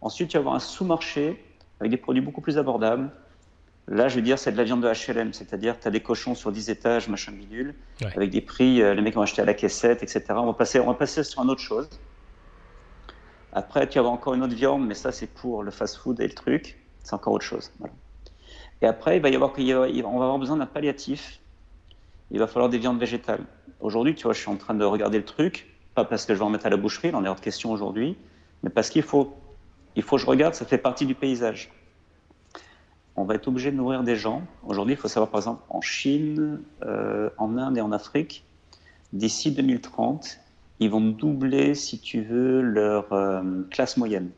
Ensuite, 0.00 0.32
il 0.32 0.34
va 0.34 0.38
y 0.38 0.40
avoir 0.42 0.54
un 0.54 0.60
sous-marché 0.60 1.44
avec 1.84 1.90
des 1.90 1.98
produits 1.98 2.22
beaucoup 2.22 2.40
plus 2.40 2.56
abordables. 2.56 3.10
Là, 3.88 4.08
je 4.08 4.16
veux 4.16 4.22
dire, 4.22 4.38
c'est 4.38 4.52
de 4.52 4.56
la 4.56 4.64
viande 4.64 4.82
de 4.82 4.88
HLM, 4.88 5.34
c'est-à-dire 5.34 5.78
tu 5.78 5.86
as 5.86 5.90
des 5.90 6.00
cochons 6.00 6.34
sur 6.34 6.50
10 6.50 6.70
étages, 6.70 7.08
machin 7.10 7.32
bidule, 7.32 7.74
avec 8.16 8.30
des 8.30 8.40
prix, 8.40 8.80
euh, 8.80 8.94
les 8.94 9.02
mecs 9.02 9.14
vont 9.14 9.20
acheter 9.20 9.42
à 9.42 9.44
la 9.44 9.52
caissette, 9.52 10.02
etc. 10.02 10.24
On 10.30 10.46
va 10.46 10.54
passer, 10.54 10.80
on 10.80 10.86
va 10.86 10.94
passer 10.94 11.22
sur 11.22 11.42
une 11.42 11.50
autre 11.50 11.60
chose. 11.60 11.90
Après, 13.52 13.86
tu 13.86 13.96
vas 13.96 14.00
avoir 14.00 14.14
encore 14.14 14.32
une 14.32 14.42
autre 14.42 14.54
viande, 14.54 14.86
mais 14.86 14.94
ça, 14.94 15.12
c'est 15.12 15.26
pour 15.26 15.62
le 15.62 15.70
fast-food 15.70 16.18
et 16.20 16.26
le 16.26 16.32
truc. 16.32 16.82
C'est 17.02 17.12
encore 17.12 17.34
autre 17.34 17.44
chose. 17.44 17.70
Et 18.80 18.86
après, 18.86 19.18
il 19.18 19.22
va 19.22 19.28
y 19.28 19.34
avoir, 19.34 19.52
on 19.58 20.18
va 20.18 20.24
avoir 20.24 20.38
besoin 20.38 20.56
d'un 20.56 20.66
palliatif. 20.66 21.40
Il 22.30 22.38
va 22.38 22.46
falloir 22.46 22.70
des 22.70 22.78
viandes 22.78 22.98
végétales. 22.98 23.44
Aujourd'hui, 23.80 24.14
tu 24.14 24.22
vois, 24.22 24.32
je 24.32 24.40
suis 24.40 24.50
en 24.50 24.56
train 24.56 24.74
de 24.74 24.84
regarder 24.84 25.18
le 25.18 25.26
truc, 25.26 25.76
pas 25.94 26.06
parce 26.06 26.24
que 26.24 26.32
je 26.32 26.38
vais 26.38 26.44
en 26.46 26.50
mettre 26.50 26.64
à 26.64 26.70
la 26.70 26.78
boucherie, 26.78 27.08
il 27.08 27.14
en 27.14 27.22
est 27.26 27.28
hors 27.28 27.36
de 27.36 27.40
question 27.40 27.70
aujourd'hui, 27.70 28.16
mais 28.62 28.70
parce 28.70 28.88
qu'il 28.88 29.02
faut, 29.02 29.36
il 29.96 30.02
faut 30.02 30.16
que 30.16 30.22
je 30.22 30.26
regarde, 30.26 30.54
ça 30.54 30.64
fait 30.64 30.78
partie 30.78 31.06
du 31.06 31.14
paysage. 31.14 31.70
On 33.16 33.24
va 33.24 33.34
être 33.36 33.46
obligé 33.46 33.70
de 33.70 33.76
nourrir 33.76 34.02
des 34.02 34.16
gens. 34.16 34.42
Aujourd'hui, 34.64 34.94
il 34.94 34.96
faut 34.96 35.08
savoir, 35.08 35.30
par 35.30 35.40
exemple, 35.40 35.62
en 35.68 35.80
Chine, 35.80 36.60
euh, 36.82 37.30
en 37.38 37.56
Inde 37.58 37.78
et 37.78 37.80
en 37.80 37.92
Afrique, 37.92 38.44
d'ici 39.12 39.52
2030, 39.52 40.38
ils 40.80 40.90
vont 40.90 41.00
doubler, 41.00 41.74
si 41.76 42.00
tu 42.00 42.22
veux, 42.22 42.60
leur 42.60 43.12
euh, 43.12 43.62
classe 43.70 43.96
moyenne. 43.96 44.30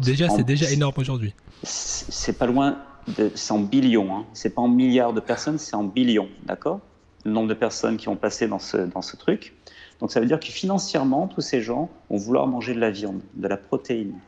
déjà, 0.00 0.28
c'est 0.28 0.44
déjà 0.44 0.70
énorme 0.70 0.94
aujourd'hui. 0.98 1.34
C'est 1.64 2.38
pas 2.38 2.46
loin 2.46 2.78
c'est 3.34 3.52
en 3.52 3.58
billions, 3.58 4.14
hein. 4.14 4.26
c'est 4.32 4.54
pas 4.54 4.62
en 4.62 4.68
milliards 4.68 5.12
de 5.12 5.20
personnes, 5.20 5.58
c'est 5.58 5.74
en 5.74 5.84
billions, 5.84 6.28
d'accord? 6.44 6.80
Le 7.24 7.32
nombre 7.32 7.48
de 7.48 7.54
personnes 7.54 7.96
qui 7.96 8.08
ont 8.08 8.16
passé 8.16 8.48
dans 8.48 8.58
ce, 8.58 8.78
dans 8.78 9.02
ce 9.02 9.16
truc. 9.16 9.54
Donc 10.00 10.12
ça 10.12 10.20
veut 10.20 10.26
dire 10.26 10.40
que 10.40 10.46
financièrement, 10.46 11.26
tous 11.28 11.42
ces 11.42 11.60
gens 11.60 11.90
vont 12.08 12.16
vouloir 12.16 12.46
manger 12.46 12.74
de 12.74 12.80
la 12.80 12.90
viande, 12.90 13.20
de 13.34 13.48
la 13.48 13.56
protéine. 13.56 14.18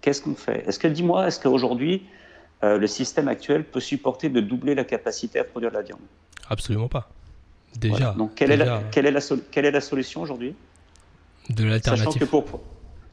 Qu'est-ce 0.00 0.20
qu'on 0.20 0.34
fait? 0.34 0.68
Est-ce 0.68 0.78
que, 0.78 0.88
dis-moi, 0.88 1.26
est-ce 1.26 1.40
qu'aujourd'hui, 1.40 2.06
euh, 2.62 2.76
le 2.76 2.86
système 2.86 3.28
actuel 3.28 3.64
peut 3.64 3.80
supporter 3.80 4.28
de 4.28 4.40
doubler 4.40 4.74
la 4.74 4.84
capacité 4.84 5.38
à 5.38 5.44
produire 5.44 5.70
de 5.70 5.76
la 5.76 5.82
viande? 5.82 6.02
Absolument 6.50 6.88
pas. 6.88 7.08
Déjà. 7.76 8.12
Donc 8.12 8.34
quelle, 8.34 8.52
Est 8.52 8.56
la, 8.56 8.82
quelle, 8.92 9.06
est 9.06 9.10
la 9.10 9.20
quelle 9.50 9.64
est 9.64 9.70
la 9.70 9.80
solution 9.80 10.20
aujourd'hui? 10.22 10.54
De 11.50 11.64
l'alternative. 11.64 12.28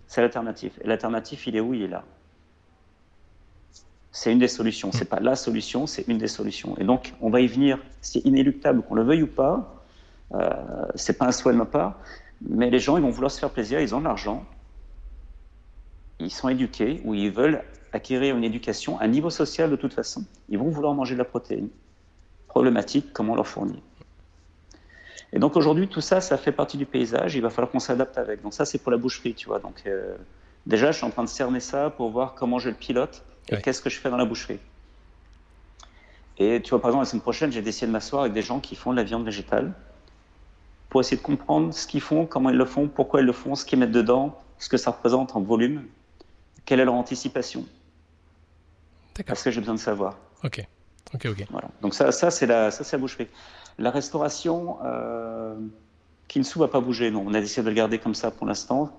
C'est 0.07 0.21
l'alternative. 0.21 0.73
Et 0.83 0.87
l'alternative, 0.87 1.41
il 1.47 1.55
est 1.55 1.61
où? 1.61 1.73
Il 1.73 1.83
est 1.83 1.87
là. 1.87 2.03
C'est 4.11 4.31
une 4.31 4.39
des 4.39 4.49
solutions. 4.49 4.91
C'est 4.91 5.05
pas 5.05 5.21
la 5.21 5.37
solution, 5.37 5.87
c'est 5.87 6.05
une 6.09 6.17
des 6.17 6.27
solutions. 6.27 6.77
Et 6.77 6.83
donc, 6.83 7.13
on 7.21 7.29
va 7.29 7.39
y 7.39 7.47
venir. 7.47 7.79
C'est 8.01 8.19
inéluctable, 8.19 8.81
qu'on 8.83 8.95
le 8.95 9.03
veuille 9.03 9.23
ou 9.23 9.27
pas. 9.27 9.80
Euh, 10.33 10.49
c'est 10.95 11.17
pas 11.17 11.25
un 11.25 11.31
souhait 11.31 11.53
de 11.53 11.57
ma 11.57 11.65
part. 11.65 11.99
Mais 12.41 12.69
les 12.69 12.79
gens, 12.79 12.97
ils 12.97 13.03
vont 13.03 13.09
vouloir 13.09 13.31
se 13.31 13.39
faire 13.39 13.49
plaisir. 13.49 13.79
Ils 13.79 13.93
ont 13.93 13.99
de 13.99 14.05
l'argent. 14.05 14.45
Ils 16.19 16.31
sont 16.31 16.49
éduqués 16.49 17.01
ou 17.03 17.13
ils 17.13 17.31
veulent 17.31 17.63
acquérir 17.93 18.37
une 18.37 18.43
éducation, 18.43 18.99
un 19.01 19.07
niveau 19.07 19.29
social 19.29 19.69
de 19.69 19.75
toute 19.75 19.93
façon. 19.93 20.23
Ils 20.49 20.57
vont 20.57 20.69
vouloir 20.69 20.93
manger 20.93 21.15
de 21.15 21.19
la 21.19 21.25
protéine. 21.25 21.69
Problématique, 22.47 23.11
comment 23.13 23.35
leur 23.35 23.47
fournir. 23.47 23.81
Et 25.33 25.39
donc 25.39 25.55
aujourd'hui, 25.55 25.87
tout 25.87 26.01
ça, 26.01 26.21
ça 26.21 26.37
fait 26.37 26.51
partie 26.51 26.77
du 26.77 26.85
paysage. 26.85 27.35
Il 27.35 27.41
va 27.41 27.49
falloir 27.49 27.71
qu'on 27.71 27.79
s'adapte 27.79 28.17
avec. 28.17 28.41
Donc 28.41 28.53
ça, 28.53 28.65
c'est 28.65 28.77
pour 28.77 28.91
la 28.91 28.97
boucherie, 28.97 29.33
tu 29.33 29.47
vois. 29.47 29.59
Donc 29.59 29.83
euh, 29.85 30.15
déjà, 30.65 30.91
je 30.91 30.97
suis 30.97 31.05
en 31.05 31.09
train 31.09 31.23
de 31.23 31.29
cerner 31.29 31.59
ça 31.59 31.89
pour 31.89 32.09
voir 32.09 32.33
comment 32.35 32.59
je 32.59 32.69
le 32.69 32.75
pilote 32.75 33.23
qu'est-ce 33.63 33.81
que 33.81 33.89
je 33.89 33.99
fais 33.99 34.09
dans 34.09 34.17
la 34.17 34.25
boucherie 34.25 34.59
Et 36.37 36.61
tu 36.61 36.69
vois, 36.69 36.81
par 36.81 36.89
exemple, 36.91 37.03
la 37.03 37.09
semaine 37.09 37.21
prochaine, 37.21 37.51
j'ai 37.51 37.61
décidé 37.61 37.87
de 37.87 37.91
m'asseoir 37.91 38.21
avec 38.21 38.33
des 38.33 38.41
gens 38.41 38.59
qui 38.59 38.75
font 38.75 38.91
de 38.91 38.97
la 38.97 39.03
viande 39.03 39.25
végétale 39.25 39.73
pour 40.91 40.99
essayer 40.99 41.15
de 41.15 41.23
comprendre 41.23 41.73
ce 41.73 41.87
qu'ils 41.87 42.01
font, 42.01 42.25
comment 42.25 42.49
ils 42.49 42.57
le 42.57 42.65
font, 42.65 42.89
pourquoi 42.89 43.21
ils 43.21 43.25
le 43.25 43.31
font, 43.31 43.55
ce 43.55 43.63
qu'ils 43.63 43.79
mettent 43.79 43.93
dedans, 43.93 44.37
ce 44.59 44.67
que 44.67 44.75
ça 44.75 44.91
représente 44.91 45.37
en 45.37 45.41
volume, 45.41 45.85
quelle 46.65 46.81
est 46.81 46.85
leur 46.85 46.95
anticipation. 46.95 47.65
Parce 49.25 49.41
que 49.41 49.51
j'ai 49.51 49.61
besoin 49.61 49.75
de 49.75 49.79
savoir. 49.79 50.17
Ok, 50.43 50.61
ok, 51.13 51.27
ok. 51.27 51.45
Voilà. 51.49 51.69
Donc 51.81 51.93
ça, 51.93 52.11
ça 52.11 52.29
c'est 52.29 52.45
la, 52.45 52.71
ça, 52.71 52.83
la 52.91 52.97
boucherie. 52.97 53.29
La 53.77 53.89
restauration, 53.89 54.79
euh, 54.83 55.55
Kinsu 56.27 56.59
va 56.59 56.67
pas 56.67 56.81
bouger. 56.81 57.09
Non, 57.09 57.23
on 57.25 57.33
a 57.33 57.39
décidé 57.39 57.63
de 57.63 57.69
le 57.69 57.75
garder 57.75 57.97
comme 57.97 58.15
ça 58.15 58.29
pour 58.29 58.45
l'instant 58.45 58.91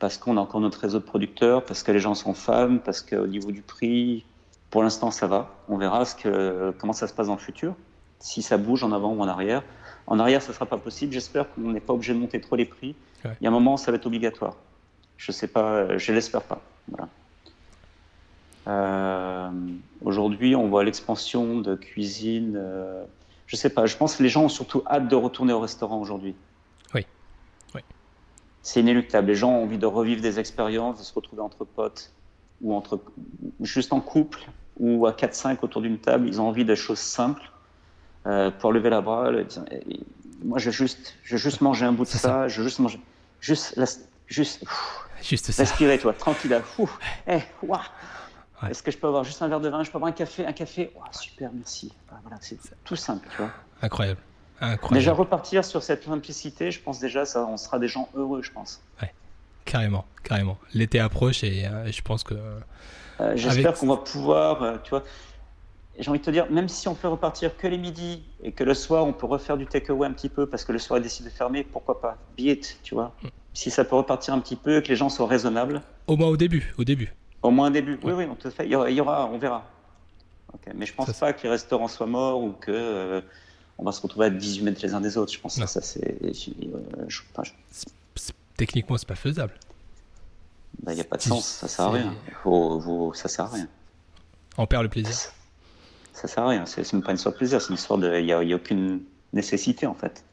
parce 0.00 0.18
qu'on 0.18 0.36
a 0.36 0.40
encore 0.40 0.60
notre 0.60 0.80
réseau 0.80 0.98
de 0.98 1.04
producteurs, 1.04 1.64
parce 1.64 1.84
que 1.84 1.92
les 1.92 2.00
gens 2.00 2.16
sont 2.16 2.34
fans, 2.34 2.78
parce 2.78 3.02
qu'au 3.02 3.28
niveau 3.28 3.52
du 3.52 3.62
prix, 3.62 4.26
pour 4.68 4.82
l'instant, 4.82 5.12
ça 5.12 5.28
va. 5.28 5.54
On 5.68 5.76
verra 5.76 6.04
ce 6.04 6.16
que, 6.16 6.74
comment 6.80 6.92
ça 6.92 7.06
se 7.06 7.14
passe 7.14 7.28
dans 7.28 7.34
le 7.34 7.38
futur, 7.38 7.76
si 8.18 8.42
ça 8.42 8.56
bouge 8.56 8.82
en 8.82 8.90
avant 8.90 9.12
ou 9.12 9.20
en 9.20 9.28
arrière. 9.28 9.62
En 10.06 10.18
arrière, 10.18 10.42
ça 10.42 10.48
ne 10.48 10.54
sera 10.54 10.66
pas 10.66 10.78
possible. 10.78 11.12
J'espère 11.12 11.52
qu'on 11.52 11.72
n'est 11.72 11.80
pas 11.80 11.92
obligé 11.92 12.12
de 12.12 12.18
monter 12.18 12.40
trop 12.40 12.56
les 12.56 12.64
prix. 12.64 12.94
Il 13.24 13.44
y 13.44 13.46
a 13.46 13.50
un 13.50 13.52
moment, 13.52 13.76
ça 13.76 13.90
va 13.92 13.96
être 13.96 14.06
obligatoire. 14.06 14.56
Je 15.16 15.30
sais 15.30 15.46
pas, 15.46 15.96
je 15.96 16.12
l'espère 16.12 16.42
pas. 16.42 16.60
Euh, 18.66 19.50
aujourd'hui, 20.04 20.56
on 20.56 20.68
voit 20.68 20.82
l'expansion 20.84 21.58
de 21.60 21.76
cuisine. 21.76 22.54
Euh, 22.56 23.04
je 23.46 23.56
sais 23.56 23.70
pas. 23.70 23.86
Je 23.86 23.96
pense 23.96 24.16
que 24.16 24.22
les 24.22 24.28
gens 24.28 24.44
ont 24.44 24.48
surtout 24.48 24.82
hâte 24.88 25.08
de 25.08 25.14
retourner 25.14 25.52
au 25.52 25.60
restaurant 25.60 26.00
aujourd'hui 26.00 26.34
c'est 28.62 28.80
inéluctable. 28.80 29.28
Les 29.28 29.34
gens 29.34 29.50
ont 29.50 29.64
envie 29.64 29.78
de 29.78 29.86
revivre 29.86 30.22
des 30.22 30.38
expériences, 30.38 30.98
de 30.98 31.04
se 31.04 31.12
retrouver 31.12 31.42
entre 31.42 31.64
potes 31.64 32.12
ou 32.62 32.74
entre 32.74 33.00
juste 33.60 33.92
en 33.92 34.00
couple 34.00 34.40
ou 34.78 35.06
à 35.06 35.12
4-5 35.12 35.58
autour 35.62 35.82
d'une 35.82 35.98
table. 35.98 36.28
Ils 36.28 36.40
ont 36.40 36.48
envie 36.48 36.64
de 36.64 36.74
choses 36.74 37.00
simples 37.00 37.51
euh, 38.26 38.50
pour 38.50 38.72
lever 38.72 38.90
la 38.90 39.00
bras. 39.00 39.30
moi, 40.44 40.58
je 40.58 40.70
juste, 40.70 41.14
je 41.22 41.36
juste 41.36 41.60
manger 41.60 41.86
un 41.86 41.92
bout 41.92 42.04
de 42.04 42.10
ça, 42.10 42.48
je 42.48 42.62
juste 42.62 42.78
manger, 42.78 43.00
juste, 43.40 43.78
juste, 44.28 44.64
juste 45.22 45.58
respirer, 45.58 45.98
toi, 45.98 46.12
tranquille. 46.12 46.60
Eh, 47.26 47.38
Est-ce 48.68 48.82
que 48.82 48.90
je 48.90 48.98
peux 48.98 49.08
avoir 49.08 49.24
juste 49.24 49.42
un 49.42 49.48
verre 49.48 49.60
de 49.60 49.68
vin 49.68 49.82
Je 49.82 49.90
peux 49.90 49.98
avoir 49.98 50.10
un 50.10 50.14
café, 50.14 50.46
un 50.46 50.52
café? 50.52 50.92
super, 51.10 51.50
merci. 51.52 51.92
Ah, 52.10 52.16
voilà, 52.22 52.38
c'est 52.40 52.58
tout 52.84 52.96
simple, 52.96 53.28
tu 53.30 53.38
vois. 53.38 53.50
Incroyable. 53.82 54.20
Déjà 54.92 55.12
repartir 55.12 55.64
sur 55.64 55.82
cette 55.82 56.04
simplicité, 56.04 56.70
je 56.70 56.80
pense 56.80 57.00
déjà, 57.00 57.24
ça, 57.24 57.44
on 57.46 57.56
sera 57.56 57.78
des 57.78 57.88
gens 57.88 58.08
heureux, 58.14 58.42
je 58.42 58.52
pense. 58.52 58.80
Ouais, 59.00 59.12
carrément, 59.64 60.04
carrément. 60.22 60.56
L'été 60.72 61.00
approche 61.00 61.42
et 61.42 61.66
euh, 61.66 61.90
je 61.90 62.02
pense 62.02 62.22
que. 62.22 62.34
Euh, 63.20 63.32
j'espère 63.34 63.74
qu'on 63.74 63.88
va 63.88 63.96
pouvoir, 63.96 64.62
euh, 64.62 64.76
tu 64.84 64.90
vois. 64.90 65.02
J'ai 65.98 66.08
envie 66.10 66.18
de 66.20 66.24
te 66.24 66.30
dire, 66.30 66.50
même 66.50 66.68
si 66.68 66.88
on 66.88 66.94
fait 66.94 67.06
repartir 67.08 67.56
que 67.56 67.66
les 67.66 67.78
midis 67.78 68.22
et 68.42 68.52
que 68.52 68.64
le 68.64 68.74
soir 68.74 69.04
on 69.04 69.12
peut 69.12 69.26
refaire 69.26 69.56
du 69.56 69.66
takeaway 69.66 70.06
un 70.06 70.12
petit 70.12 70.28
peu 70.28 70.46
parce 70.46 70.64
que 70.64 70.72
le 70.72 70.78
soir 70.78 70.98
ils 70.98 71.02
décident 71.02 71.28
de 71.28 71.34
fermer, 71.34 71.64
pourquoi 71.64 72.00
pas? 72.00 72.16
Be 72.36 72.42
it, 72.42 72.78
tu 72.82 72.94
vois. 72.94 73.14
Si 73.54 73.70
ça 73.70 73.84
peut 73.84 73.96
repartir 73.96 74.32
un 74.32 74.40
petit 74.40 74.56
peu 74.56 74.78
et 74.78 74.82
que 74.82 74.88
les 74.88 74.96
gens 74.96 75.10
soient 75.10 75.26
raisonnables. 75.26 75.82
Au 76.06 76.16
moins 76.16 76.28
au 76.28 76.36
début, 76.36 76.72
au 76.78 76.84
début. 76.84 77.12
Au 77.42 77.50
moins 77.50 77.68
au 77.68 77.70
début. 77.70 77.98
Oui, 78.02 78.12
oui, 78.12 78.26
on 78.30 78.34
te 78.34 78.48
fait. 78.48 78.64
Il 78.64 78.70
y 78.72 78.76
aura, 78.76 78.90
il 78.90 79.00
on 79.02 79.38
verra. 79.38 79.64
Ok, 80.54 80.72
Mais 80.74 80.86
je 80.86 80.94
pense 80.94 81.10
Ça, 81.10 81.26
pas 81.26 81.32
que 81.32 81.42
les 81.42 81.48
restaurants 81.50 81.88
soient 81.88 82.06
morts 82.06 82.42
ou 82.42 82.52
que 82.52 82.70
euh, 82.72 83.20
on 83.78 83.84
va 83.84 83.92
se 83.92 84.00
retrouver 84.00 84.26
à 84.26 84.30
18 84.30 84.62
mètres 84.64 84.80
les 84.82 84.94
uns 84.94 85.00
des 85.00 85.18
autres. 85.18 85.32
Je 85.32 85.40
pense 85.40 85.58
Non. 85.58 85.64
que 85.66 85.70
ça 85.70 85.80
c'est. 85.82 86.16
enfin, 87.34 87.42
je- 87.42 87.52
Techniquement, 88.56 88.96
c'est 88.96 89.08
pas 89.08 89.14
faisable. 89.16 89.54
bah, 90.82 90.92
Il 90.92 90.96
n'y 90.96 91.00
a 91.00 91.04
pas 91.04 91.16
de 91.16 91.22
sens, 91.22 91.46
ça 91.46 91.68
sert 91.68 91.86
à 91.86 91.90
rien. 91.90 92.14
Faut, 92.42 92.80
faut- 92.80 93.12
ça 93.14 93.28
sert 93.28 93.46
à 93.46 93.48
rien. 93.48 93.66
On 94.56 94.66
perd 94.66 94.82
le 94.84 94.88
plaisir. 94.88 95.16
Ça 96.12 96.28
sert 96.28 96.44
à 96.44 96.48
rien. 96.48 96.66
C'est 96.66 96.84
c'est 96.84 96.92
même 96.94 97.02
pas 97.02 97.10
une 97.10 97.16
histoire 97.16 97.32
de 97.32 97.38
plaisir, 97.38 97.60
c'est 97.60 97.68
une 97.68 97.74
histoire 97.76 97.98
de. 97.98 98.18
Il 98.18 98.24
n'y 98.26 98.32
a, 98.32 98.56
aucune 98.56 99.00
nécessité 99.32 99.86
en 99.86 99.94
fait. 99.94 100.24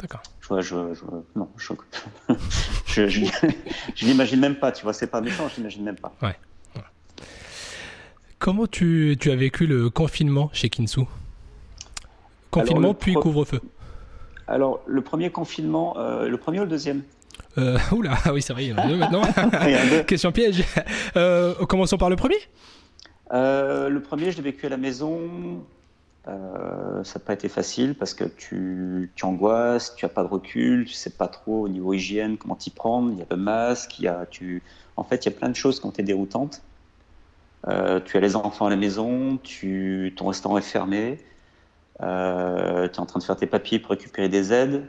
D'accord. 0.00 0.22
Je 0.40 0.48
vois, 0.48 0.60
je, 0.60 0.94
je- 0.94 1.38
non, 1.38 1.48
je, 1.56 1.72
je, 2.86 3.08
je, 3.08 3.24
je 3.94 4.06
l'imagine 4.06 4.40
même 4.40 4.56
pas, 4.56 4.72
tu 4.72 4.82
vois, 4.82 4.92
c'est 4.92 5.06
pas 5.06 5.20
méchant, 5.20 5.48
je 5.48 5.56
l'imagine 5.56 5.84
même 5.84 5.96
pas. 5.96 6.12
Comment 8.38 8.66
tu, 8.66 9.16
tu 9.18 9.30
as 9.30 9.36
vécu 9.36 9.66
le 9.66 9.88
confinement 9.88 10.50
chez 10.52 10.68
Kinsu? 10.68 11.00
Confinement 12.50 12.80
Alors, 12.88 12.98
puis 12.98 13.12
pro- 13.12 13.22
couvre-feu. 13.22 13.60
Alors, 14.46 14.82
le 14.86 15.00
premier 15.00 15.30
confinement, 15.30 15.96
euh, 15.96 16.28
le 16.28 16.36
premier 16.36 16.58
ou 16.58 16.64
le 16.64 16.68
deuxième? 16.68 17.02
Euh, 17.56 17.78
oula, 17.92 18.18
ah 18.24 18.34
oui, 18.34 18.42
c'est 18.42 18.52
vrai, 18.52 18.66
il 18.66 18.70
y 18.70 18.74
en 18.74 18.78
a 18.78 18.86
deux 18.86 18.96
maintenant. 18.96 19.22
Question 20.06 20.32
piège. 20.32 20.62
Euh, 21.16 21.54
commençons 21.66 21.96
par 21.96 22.10
le 22.10 22.16
premier. 22.16 22.36
Euh, 23.34 23.88
Le 23.88 24.00
premier, 24.00 24.30
je 24.30 24.36
l'ai 24.36 24.42
vécu 24.42 24.66
à 24.66 24.68
la 24.68 24.76
maison. 24.76 25.64
Euh, 26.26 27.04
ça 27.04 27.18
n'a 27.18 27.24
pas 27.24 27.34
été 27.34 27.48
facile 27.48 27.94
parce 27.94 28.14
que 28.14 28.24
tu, 28.24 29.12
tu 29.14 29.24
angoisses, 29.26 29.94
tu 29.94 30.06
n'as 30.06 30.08
pas 30.08 30.22
de 30.22 30.28
recul, 30.28 30.86
tu 30.86 30.94
sais 30.94 31.10
pas 31.10 31.28
trop 31.28 31.64
au 31.64 31.68
niveau 31.68 31.92
hygiène 31.92 32.38
comment 32.38 32.54
t'y 32.54 32.70
prendre. 32.70 33.10
Il 33.12 33.18
y 33.18 33.22
a 33.22 33.26
le 33.28 33.36
masque, 33.36 33.98
y 34.00 34.08
a, 34.08 34.26
en 34.96 35.04
fait, 35.04 35.26
il 35.26 35.30
y 35.30 35.34
a 35.34 35.36
plein 35.36 35.50
de 35.50 35.56
choses 35.56 35.80
qui 35.80 35.86
ont 35.86 35.90
été 35.90 36.02
déroutantes. 36.02 36.62
Euh, 37.68 38.00
tu 38.02 38.16
as 38.16 38.20
les 38.20 38.36
enfants 38.36 38.66
à 38.66 38.70
la 38.70 38.76
maison, 38.76 39.38
ton 40.16 40.26
restaurant 40.26 40.56
est 40.56 40.62
fermé, 40.62 41.18
euh, 42.02 42.88
tu 42.88 42.94
es 42.94 43.00
en 43.00 43.06
train 43.06 43.18
de 43.18 43.24
faire 43.24 43.36
tes 43.36 43.46
papiers 43.46 43.78
pour 43.78 43.90
récupérer 43.90 44.28
des 44.28 44.52
aides. 44.52 44.86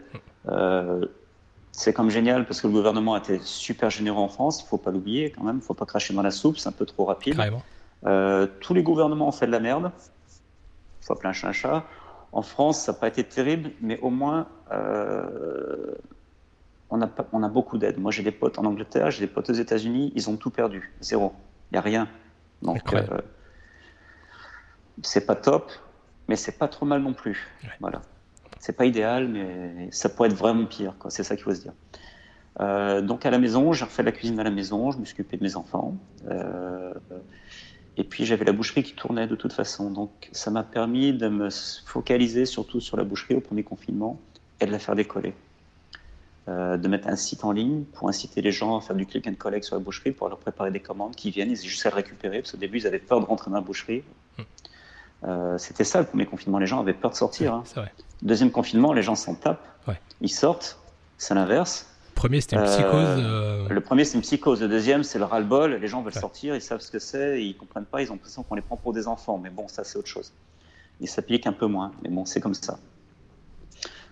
C'est 1.73 1.91
comme 1.91 2.09
génial 2.09 2.45
parce 2.45 2.61
que 2.61 2.67
le 2.67 2.73
gouvernement 2.73 3.15
a 3.15 3.17
été 3.17 3.39
super 3.41 3.89
généreux 3.89 4.21
en 4.21 4.29
France, 4.29 4.61
il 4.63 4.67
faut 4.69 4.77
pas 4.77 4.91
l'oublier 4.91 5.31
quand 5.31 5.43
même, 5.43 5.57
il 5.57 5.61
faut 5.61 5.73
pas 5.73 5.85
cracher 5.85 6.13
dans 6.13 6.21
la 6.21 6.31
soupe, 6.31 6.57
c'est 6.57 6.69
un 6.69 6.73
peu 6.73 6.85
trop 6.85 7.03
rapide. 7.03 7.35
Euh, 8.05 8.47
tous 8.61 8.73
les 8.73 8.83
gouvernements 8.83 9.27
ont 9.27 9.31
fait 9.31 9.47
de 9.47 9.51
la 9.51 9.59
merde. 9.59 9.91
Faut 11.01 11.13
appeler 11.13 11.29
un 11.29 11.51
chat. 11.53 11.83
En 12.31 12.41
France, 12.41 12.81
ça 12.83 12.91
n'a 12.91 12.97
pas 12.97 13.07
été 13.07 13.23
terrible, 13.23 13.71
mais 13.81 13.99
au 13.99 14.09
moins, 14.09 14.47
euh, 14.71 15.95
on, 16.89 17.01
a 17.01 17.07
pas- 17.07 17.25
on 17.31 17.43
a 17.43 17.49
beaucoup 17.49 17.77
d'aide. 17.77 17.97
Moi, 17.97 18.11
j'ai 18.11 18.23
des 18.23 18.31
potes 18.31 18.59
en 18.59 18.65
Angleterre, 18.65 19.11
j'ai 19.11 19.25
des 19.25 19.31
potes 19.31 19.49
aux 19.49 19.53
États-Unis, 19.53 20.11
ils 20.15 20.29
ont 20.29 20.35
tout 20.35 20.49
perdu. 20.49 20.93
Zéro. 21.01 21.33
Il 21.71 21.75
n'y 21.75 21.77
a 21.77 21.81
rien. 21.81 22.07
Donc, 22.61 22.93
euh, 22.93 23.21
c'est 25.03 25.25
pas 25.25 25.35
top, 25.35 25.71
mais 26.27 26.35
c'est 26.35 26.57
pas 26.57 26.67
trop 26.67 26.85
mal 26.85 27.01
non 27.01 27.13
plus. 27.13 27.47
Ouais. 27.63 27.69
Voilà. 27.79 28.01
C'est 28.59 28.73
pas 28.73 28.85
idéal, 28.85 29.27
mais 29.27 29.89
ça 29.91 30.09
pourrait 30.09 30.29
être 30.29 30.35
vraiment 30.35 30.65
pire. 30.65 30.95
C'est 31.09 31.23
ça 31.23 31.35
qu'il 31.35 31.43
faut 31.43 31.53
se 31.53 31.61
dire. 31.61 31.73
Euh, 32.61 33.01
donc 33.01 33.25
à 33.25 33.31
la 33.31 33.37
maison, 33.37 33.73
j'ai 33.73 33.83
refait 33.85 34.03
la 34.03 34.13
cuisine 34.13 34.39
à 34.39 34.43
la 34.43 34.49
maison, 34.49 34.91
je 34.91 34.97
me 34.97 35.05
suis 35.05 35.13
occupé 35.13 35.37
de 35.37 35.43
mes 35.43 35.55
enfants. 35.57 35.97
Euh, 36.29 36.93
et 37.97 38.03
puis 38.03 38.25
j'avais 38.25 38.45
la 38.45 38.51
boucherie 38.51 38.83
qui 38.83 38.93
tournait 38.93 39.27
de 39.27 39.35
toute 39.35 39.53
façon. 39.53 39.89
Donc 39.89 40.11
ça 40.31 40.51
m'a 40.51 40.63
permis 40.63 41.13
de 41.13 41.27
me 41.29 41.49
focaliser 41.85 42.45
surtout 42.45 42.79
sur 42.81 42.97
la 42.97 43.03
boucherie 43.03 43.35
au 43.35 43.41
premier 43.41 43.63
confinement 43.63 44.19
et 44.59 44.65
de 44.65 44.71
la 44.71 44.79
faire 44.79 44.95
décoller. 44.95 45.33
Euh, 46.47 46.77
de 46.77 46.87
mettre 46.87 47.07
un 47.07 47.15
site 47.15 47.43
en 47.43 47.51
ligne 47.51 47.85
pour 47.85 48.07
inciter 48.07 48.39
les 48.43 48.51
gens 48.51 48.77
à 48.77 48.81
faire 48.81 48.95
du 48.95 49.07
click 49.07 49.25
and 49.27 49.33
collect 49.33 49.65
sur 49.65 49.75
la 49.75 49.81
boucherie, 49.81 50.11
pour 50.11 50.29
leur 50.29 50.37
préparer 50.37 50.69
des 50.69 50.79
commandes 50.79 51.15
qui 51.15 51.31
viennent, 51.31 51.49
ils 51.49 51.59
ont 51.59 51.63
juste 51.67 51.83
à 51.87 51.89
le 51.89 51.95
récupérer, 51.95 52.41
parce 52.41 52.51
qu'au 52.51 52.57
début 52.59 52.77
ils 52.77 52.85
avaient 52.85 52.99
peur 52.99 53.19
de 53.19 53.25
rentrer 53.25 53.49
dans 53.49 53.55
la 53.57 53.63
boucherie. 53.63 54.03
Euh, 55.23 55.57
C'était 55.57 55.83
ça 55.83 55.99
le 55.99 56.05
premier 56.05 56.27
confinement, 56.27 56.59
les 56.59 56.67
gens 56.67 56.79
avaient 56.79 56.93
peur 56.93 57.09
de 57.11 57.15
sortir. 57.15 57.53
hein. 57.55 57.63
Vrai. 57.75 57.91
Deuxième 58.21 58.51
confinement, 58.51 58.93
les 58.93 59.01
gens 59.01 59.15
s'en 59.15 59.33
tapent, 59.33 59.65
Ouais. 59.87 59.99
ils 60.21 60.29
sortent, 60.29 60.77
c'est 61.17 61.33
l'inverse. 61.33 61.87
Premier, 62.15 62.41
c'était 62.41 62.55
une 62.55 62.61
Euh, 62.63 62.65
psychose. 62.65 63.23
euh, 63.23 63.67
Le 63.69 63.81
premier, 63.81 64.05
c'est 64.05 64.15
une 64.15 64.21
psychose. 64.21 64.61
Le 64.61 64.67
deuxième, 64.67 65.03
c'est 65.03 65.19
le 65.19 65.25
ras-le-bol. 65.25 65.75
Les 65.75 65.87
gens 65.87 66.01
veulent 66.01 66.13
Ouais. 66.13 66.19
sortir, 66.19 66.55
ils 66.55 66.61
savent 66.61 66.79
ce 66.79 66.89
que 66.91 66.99
c'est, 66.99 67.43
ils 67.43 67.55
comprennent 67.55 67.85
pas, 67.85 68.01
ils 68.01 68.09
ont 68.09 68.13
l'impression 68.15 68.41
qu'on 68.43 68.55
les 68.55 68.61
prend 68.61 68.77
pour 68.77 68.93
des 68.93 69.07
enfants. 69.07 69.37
Mais 69.41 69.49
bon, 69.49 69.67
ça, 69.67 69.83
c'est 69.83 69.97
autre 69.99 70.07
chose. 70.07 70.33
Ils 71.01 71.09
s'appliquent 71.09 71.45
un 71.47 71.53
peu 71.53 71.67
moins. 71.67 71.91
Mais 72.03 72.09
bon, 72.09 72.25
c'est 72.25 72.39
comme 72.41 72.53
ça. 72.53 72.79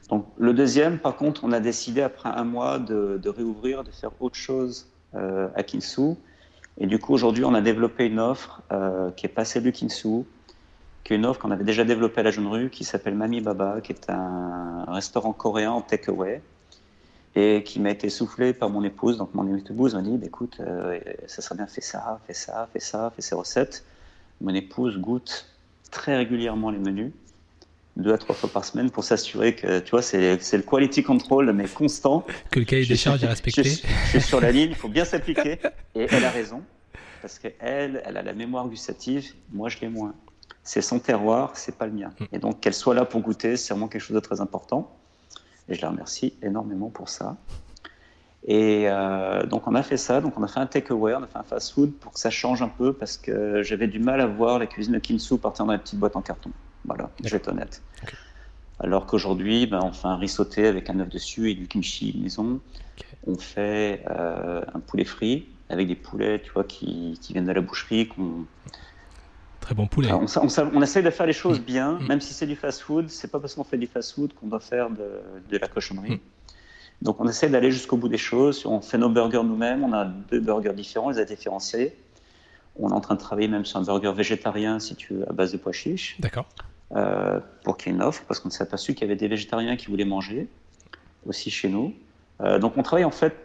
Donc, 0.10 0.28
le 0.38 0.54
deuxième, 0.54 1.00
par 1.00 1.16
contre, 1.16 1.44
on 1.44 1.52
a 1.54 1.60
décidé 1.62 2.02
après 2.02 2.30
un 2.30 2.44
mois 2.44 2.78
de, 2.78 3.20
de 3.24 3.30
réouvrir, 3.30 3.84
de 3.84 3.92
faire 3.92 4.12
autre 4.20 4.36
chose 4.36 4.88
euh, 5.16 5.48
à 5.56 5.64
Kinsu. 5.64 6.16
Et 6.78 6.88
du 6.88 7.00
coup, 7.00 7.14
aujourd'hui, 7.14 7.46
on 7.46 7.54
a 7.54 7.62
développé 7.62 8.06
une 8.06 8.20
offre 8.20 8.62
euh, 8.72 9.12
qui 9.12 9.26
est 9.26 9.30
passée 9.30 9.62
du 9.62 9.72
Kinsu, 9.72 10.24
qui 11.04 11.14
est 11.14 11.16
une 11.16 11.26
offre 11.26 11.40
qu'on 11.40 11.52
avait 11.52 11.64
déjà 11.64 11.84
développée 11.86 12.20
à 12.20 12.24
la 12.24 12.32
Jeune 12.32 12.48
Rue, 12.48 12.70
qui 12.70 12.84
s'appelle 12.84 13.16
Mami 13.16 13.40
Baba, 13.42 13.80
qui 13.82 13.94
est 13.94 14.10
un 14.10 14.84
restaurant 14.90 15.32
coréen 15.34 15.72
en 15.72 15.82
takeaway 15.82 16.42
et 17.36 17.64
qui 17.64 17.80
m'a 17.80 17.90
été 17.90 18.10
soufflé 18.10 18.54
par 18.54 18.70
mon 18.70 18.84
épouse. 18.84 19.18
Donc 19.18 19.34
mon 19.34 19.56
épouse 19.56 19.96
m'a 19.96 20.02
dit, 20.02 20.18
bah, 20.18 20.28
écoute, 20.28 20.58
euh, 20.60 21.00
ça 21.28 21.42
serait 21.42 21.56
bien, 21.56 21.68
fais 21.68 21.82
ça, 21.82 22.20
fais 22.28 22.34
ça, 22.34 22.70
fais 22.72 22.80
ça, 22.80 23.12
fais 23.16 23.22
ces 23.22 23.36
recettes. 23.36 23.84
Mon 24.42 24.54
épouse 24.54 24.98
goûte 24.98 25.48
très 25.92 26.16
régulièrement 26.16 26.70
les 26.70 26.80
menus, 26.80 27.12
deux 27.98 28.14
à 28.14 28.18
trois 28.18 28.36
fois 28.36 28.50
par 28.50 28.66
semaine, 28.66 28.90
pour 28.90 29.04
s'assurer 29.04 29.56
que, 29.56 29.80
tu 29.80 29.92
vois, 29.92 30.02
c'est 30.02 30.38
le 30.38 30.64
quality 30.64 31.04
control, 31.04 31.52
mais 31.54 31.68
constant. 31.68 32.26
que 32.50 32.60
le 32.60 32.66
cahier 32.66 32.86
des 32.86 32.96
charges 32.96 33.24
est 33.24 33.28
Je, 33.28 33.32
respecté. 33.32 33.64
je 33.64 34.10
suis 34.10 34.22
sur 34.22 34.42
la 34.42 34.52
ligne, 34.52 34.70
il 34.72 34.76
faut 34.76 34.90
bien 34.90 35.06
s'appliquer. 35.06 35.60
Et 35.96 36.08
elle 36.10 36.26
a 36.26 36.32
raison, 36.32 36.64
parce 37.22 37.40
qu'elle, 37.40 38.02
elle 38.06 38.18
a 38.18 38.22
la 38.24 38.34
mémoire 38.34 38.68
gustative, 38.68 39.34
moi 39.52 39.70
je 39.70 39.80
l'ai 39.80 39.90
moins. 39.90 40.14
C'est 40.64 40.82
son 40.82 41.00
terroir, 41.00 41.52
c'est 41.56 41.78
pas 41.78 41.86
le 41.86 41.94
mien. 41.94 42.12
Et 42.32 42.40
donc 42.40 42.60
qu'elle 42.60 42.74
soit 42.74 42.96
là 42.96 43.06
pour 43.06 43.22
goûter, 43.22 43.58
c'est 43.58 43.74
vraiment 43.74 43.88
quelque 43.88 44.02
chose 44.02 44.16
de 44.16 44.22
très 44.22 44.42
important. 44.42 44.96
Et 45.70 45.76
je 45.76 45.82
la 45.82 45.90
remercie 45.90 46.34
énormément 46.42 46.90
pour 46.90 47.10
ça. 47.10 47.38
Et 48.46 48.90
euh, 48.90 49.46
donc 49.46 49.68
on 49.68 49.76
a 49.76 49.84
fait 49.84 49.96
ça, 49.96 50.20
donc 50.20 50.38
on 50.38 50.44
a 50.44 50.48
fait 50.48 50.60
un 50.60 50.66
takeaway, 50.66 51.16
on 51.16 51.24
a 51.24 51.28
fait 51.28 51.38
un 51.38 51.44
fast-food 51.44 51.94
pour 51.94 52.12
que 52.12 52.20
ça 52.20 52.30
change 52.30 52.62
un 52.62 52.68
peu 52.68 52.92
parce 52.92 53.18
que 53.18 53.64
j'avais 53.64 53.88
du 53.88 54.00
mal 54.00 54.20
à 54.20 54.26
voir 54.28 54.60
la 54.60 54.68
cuisine 54.68 54.94
de 54.94 55.00
Kinsu 55.00 55.38
partir 55.38 55.66
dans 55.66 55.72
les 55.72 55.78
petites 55.78 56.00
boîtes 56.00 56.18
en 56.18 56.22
carton. 56.22 56.52
Voilà, 56.84 57.10
je 57.24 57.30
vais 57.30 57.38
être 57.38 57.48
honnête. 57.48 57.82
Alors 58.80 59.06
qu'aujourd'hui, 59.06 59.66
ben, 59.66 59.80
on 59.82 59.94
fait 59.94 60.08
un 60.08 60.18
riz 60.18 60.28
sauté 60.28 60.68
avec 60.68 60.90
un 60.90 61.00
œuf 61.00 61.08
dessus 61.08 61.52
et 61.52 61.54
du 61.56 61.68
kimchi 61.70 62.20
maison. 62.22 62.60
On 63.26 63.38
fait 63.38 64.04
euh, 64.10 64.62
un 64.74 64.80
poulet 64.82 65.06
frit 65.06 65.48
avec 65.70 65.88
des 65.88 65.96
poulets, 65.96 66.42
tu 66.42 66.52
vois, 66.52 66.66
qui, 66.66 67.18
qui 67.22 67.32
viennent 67.32 67.46
de 67.46 67.52
la 67.54 67.62
boucherie. 67.62 68.10
qu'on- 68.10 68.46
Très 69.64 69.76
bon 69.76 69.88
poulet. 69.88 70.12
On, 70.12 70.28
sa- 70.28 70.44
on, 70.44 70.50
sa- 70.50 70.70
on 70.74 70.82
essaye 70.82 71.04
de 71.04 71.10
faire 71.10 71.26
les 71.26 71.34
choses 71.34 71.60
Mm. 71.60 71.64
bien, 71.64 71.92
Mm. 71.94 72.08
même 72.08 72.22
si 72.22 72.34
c'est 72.34 72.46
du 72.48 72.56
fast-food. 72.58 73.10
C'est 73.10 73.32
pas 73.32 73.40
parce 73.40 73.56
qu'on 73.56 73.64
fait 73.64 73.78
du 73.78 73.88
fast-food 73.88 74.34
qu'on 74.34 74.48
doit 74.48 74.60
faire 74.60 74.90
de, 74.90 75.22
de 75.50 75.58
la 75.58 75.68
cochonnerie. 75.68 76.16
Mm. 76.16 76.20
Donc 77.02 77.20
on 77.22 77.28
essaie 77.28 77.50
d'aller 77.50 77.72
jusqu'au 77.72 77.96
bout 77.98 78.10
des 78.10 78.18
choses. 78.18 78.66
On 78.66 78.82
fait 78.82 78.98
nos 78.98 79.10
burgers 79.10 79.44
nous-mêmes. 79.44 79.84
On 79.84 79.94
a 79.94 80.06
deux 80.06 80.40
burgers 80.42 80.74
différents, 80.74 81.12
ils 81.12 81.18
ont 81.18 81.24
été 81.24 81.36
différenciés. 81.36 81.96
On 82.78 82.90
est 82.90 82.94
en 82.94 83.02
train 83.02 83.16
de 83.16 83.20
travailler 83.20 83.48
même 83.48 83.66
sur 83.66 83.78
un 83.80 83.84
burger 83.84 84.12
végétarien, 84.14 84.80
si 84.80 84.96
tu 84.96 85.14
veux, 85.14 85.30
à 85.30 85.34
base 85.34 85.52
de 85.52 85.58
pois 85.58 85.72
chiches, 85.74 86.16
D'accord. 86.20 86.46
euh, 86.96 87.40
pour 87.64 87.78
qu'il 87.78 87.92
y 87.92 87.96
ait 87.96 87.98
une 87.98 88.04
offre, 88.04 88.24
parce 88.28 88.40
qu'on 88.40 88.50
s'est 88.50 88.64
aperçu 88.64 88.94
qu'il 88.96 89.04
y 89.04 89.06
avait 89.12 89.16
des 89.16 89.28
végétariens 89.28 89.76
qui 89.78 89.88
voulaient 89.88 90.06
manger, 90.06 90.48
aussi 91.28 91.52
chez 91.52 91.70
nous. 91.70 91.94
Euh, 92.42 92.58
donc 92.60 92.76
on 92.78 92.84
travaille 92.84 93.06
en 93.06 93.12
fait 93.12 93.36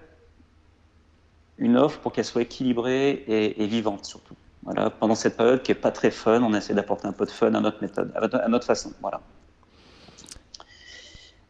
une 1.59 1.77
offre 1.77 1.99
pour 2.01 2.13
qu'elle 2.13 2.25
soit 2.25 2.43
équilibrée 2.43 3.11
et, 3.29 3.63
et 3.63 3.67
vivante 3.67 4.05
surtout. 4.07 4.35
Voilà, 4.71 4.91
pendant 4.91 5.15
cette 5.15 5.39
période 5.39 5.63
qui 5.63 5.73
est 5.73 5.75
pas 5.75 5.91
très 5.91 6.11
fun, 6.11 6.43
on 6.43 6.53
essaie 6.53 6.75
d'apporter 6.75 7.07
un 7.07 7.13
peu 7.13 7.25
de 7.25 7.31
fun 7.31 7.55
à 7.55 7.61
notre 7.61 7.81
méthode, 7.81 8.13
à 8.15 8.49
notre, 8.49 8.67
façon. 8.67 8.93
Voilà. 9.01 9.23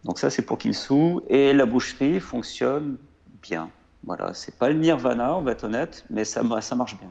Donc 0.05 0.21
ça 0.21 0.31
c'est 0.31 0.43
pour 0.43 0.57
Kinsu 0.57 1.19
et 1.29 1.53
la 1.53 1.67
boucherie 1.67 2.21
fonctionne 2.21 2.97
bien. 3.43 3.71
Voilà, 4.05 4.35
c'est 4.35 4.57
pas 4.57 4.69
le 4.69 4.77
nirvana, 4.77 5.35
on 5.35 5.43
va 5.43 5.51
être 5.51 5.65
honnête, 5.65 6.05
mais 6.11 6.25
ça, 6.25 6.43
ça 6.61 6.77
marche 6.77 6.97
bien. 6.97 7.11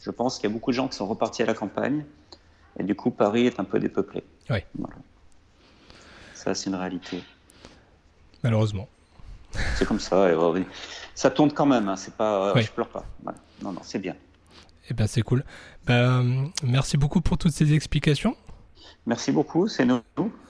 Je 0.00 0.10
pense 0.10 0.38
qu'il 0.38 0.48
y 0.48 0.50
a 0.50 0.54
beaucoup 0.54 0.70
de 0.70 0.76
gens 0.76 0.88
qui 0.88 0.96
sont 0.96 1.06
repartis 1.06 1.42
à 1.42 1.46
la 1.46 1.52
campagne 1.52 2.06
et 2.78 2.82
du 2.82 2.94
coup 2.94 3.10
Paris 3.10 3.46
est 3.46 3.60
un 3.60 3.64
peu 3.64 3.78
dépeuplé. 3.78 4.24
Oui. 4.48 4.60
Voilà. 4.78 4.96
Ça 6.32 6.54
c'est 6.54 6.70
une 6.70 6.76
réalité. 6.76 7.22
Malheureusement. 8.42 8.88
C'est 9.74 9.84
comme 9.84 10.00
ça. 10.00 10.30
ça 11.14 11.30
tourne 11.30 11.52
quand 11.52 11.66
même. 11.66 11.90
Hein, 11.90 11.96
c'est 11.96 12.14
pas, 12.14 12.48
euh, 12.48 12.52
Oui. 12.54 12.62
je 12.62 12.70
pleure 12.70 12.88
pas. 12.88 13.04
Voilà. 13.22 13.38
Non 13.60 13.72
non, 13.72 13.80
c'est 13.82 13.98
bien. 13.98 14.16
Eh 14.90 14.94
ben, 14.94 15.06
c'est 15.06 15.22
cool. 15.22 15.44
Ben, 15.86 16.50
merci 16.64 16.96
beaucoup 16.96 17.20
pour 17.20 17.38
toutes 17.38 17.52
ces 17.52 17.72
explications. 17.74 18.36
Merci 19.06 19.32
beaucoup. 19.32 19.68
C'est 19.68 19.84
nous. 19.84 20.00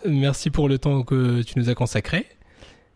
Merci 0.07 0.51
pour 0.51 0.69
le 0.69 0.79
temps 0.79 1.03
que 1.03 1.43
tu 1.43 1.59
nous 1.59 1.69
as 1.69 1.75
consacré. 1.75 2.27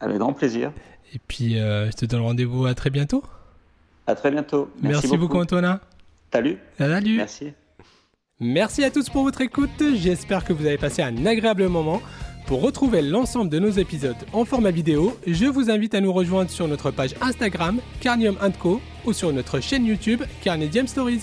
Avec 0.00 0.18
grand 0.18 0.32
plaisir. 0.32 0.72
Et 1.14 1.18
puis, 1.18 1.58
euh, 1.58 1.90
je 1.90 1.96
te 1.96 2.06
donne 2.06 2.22
rendez-vous 2.22 2.66
à 2.66 2.74
très 2.74 2.90
bientôt. 2.90 3.22
À 4.06 4.14
très 4.14 4.30
bientôt. 4.30 4.70
Merci, 4.82 5.16
beaucoup, 5.16 5.38
Antonin. 5.38 5.80
Salut. 6.32 6.58
Salut. 6.78 7.16
Merci. 7.16 7.52
Merci 8.38 8.84
à 8.84 8.90
tous 8.90 9.08
pour 9.08 9.22
votre 9.22 9.40
écoute, 9.40 9.82
j'espère 9.94 10.44
que 10.44 10.52
vous 10.52 10.66
avez 10.66 10.76
passé 10.76 11.00
un 11.00 11.24
agréable 11.24 11.68
moment. 11.68 12.02
Pour 12.46 12.62
retrouver 12.62 13.02
l'ensemble 13.02 13.50
de 13.50 13.58
nos 13.58 13.70
épisodes 13.70 14.14
en 14.32 14.44
format 14.44 14.70
vidéo, 14.70 15.18
je 15.26 15.46
vous 15.46 15.68
invite 15.68 15.96
à 15.96 16.00
nous 16.00 16.12
rejoindre 16.12 16.48
sur 16.48 16.68
notre 16.68 16.92
page 16.92 17.16
Instagram 17.20 17.80
Carnium 18.00 18.36
Co 18.60 18.80
ou 19.04 19.12
sur 19.12 19.32
notre 19.32 19.58
chaîne 19.58 19.84
YouTube 19.84 20.22
Carnedium 20.44 20.86
Stories. 20.86 21.22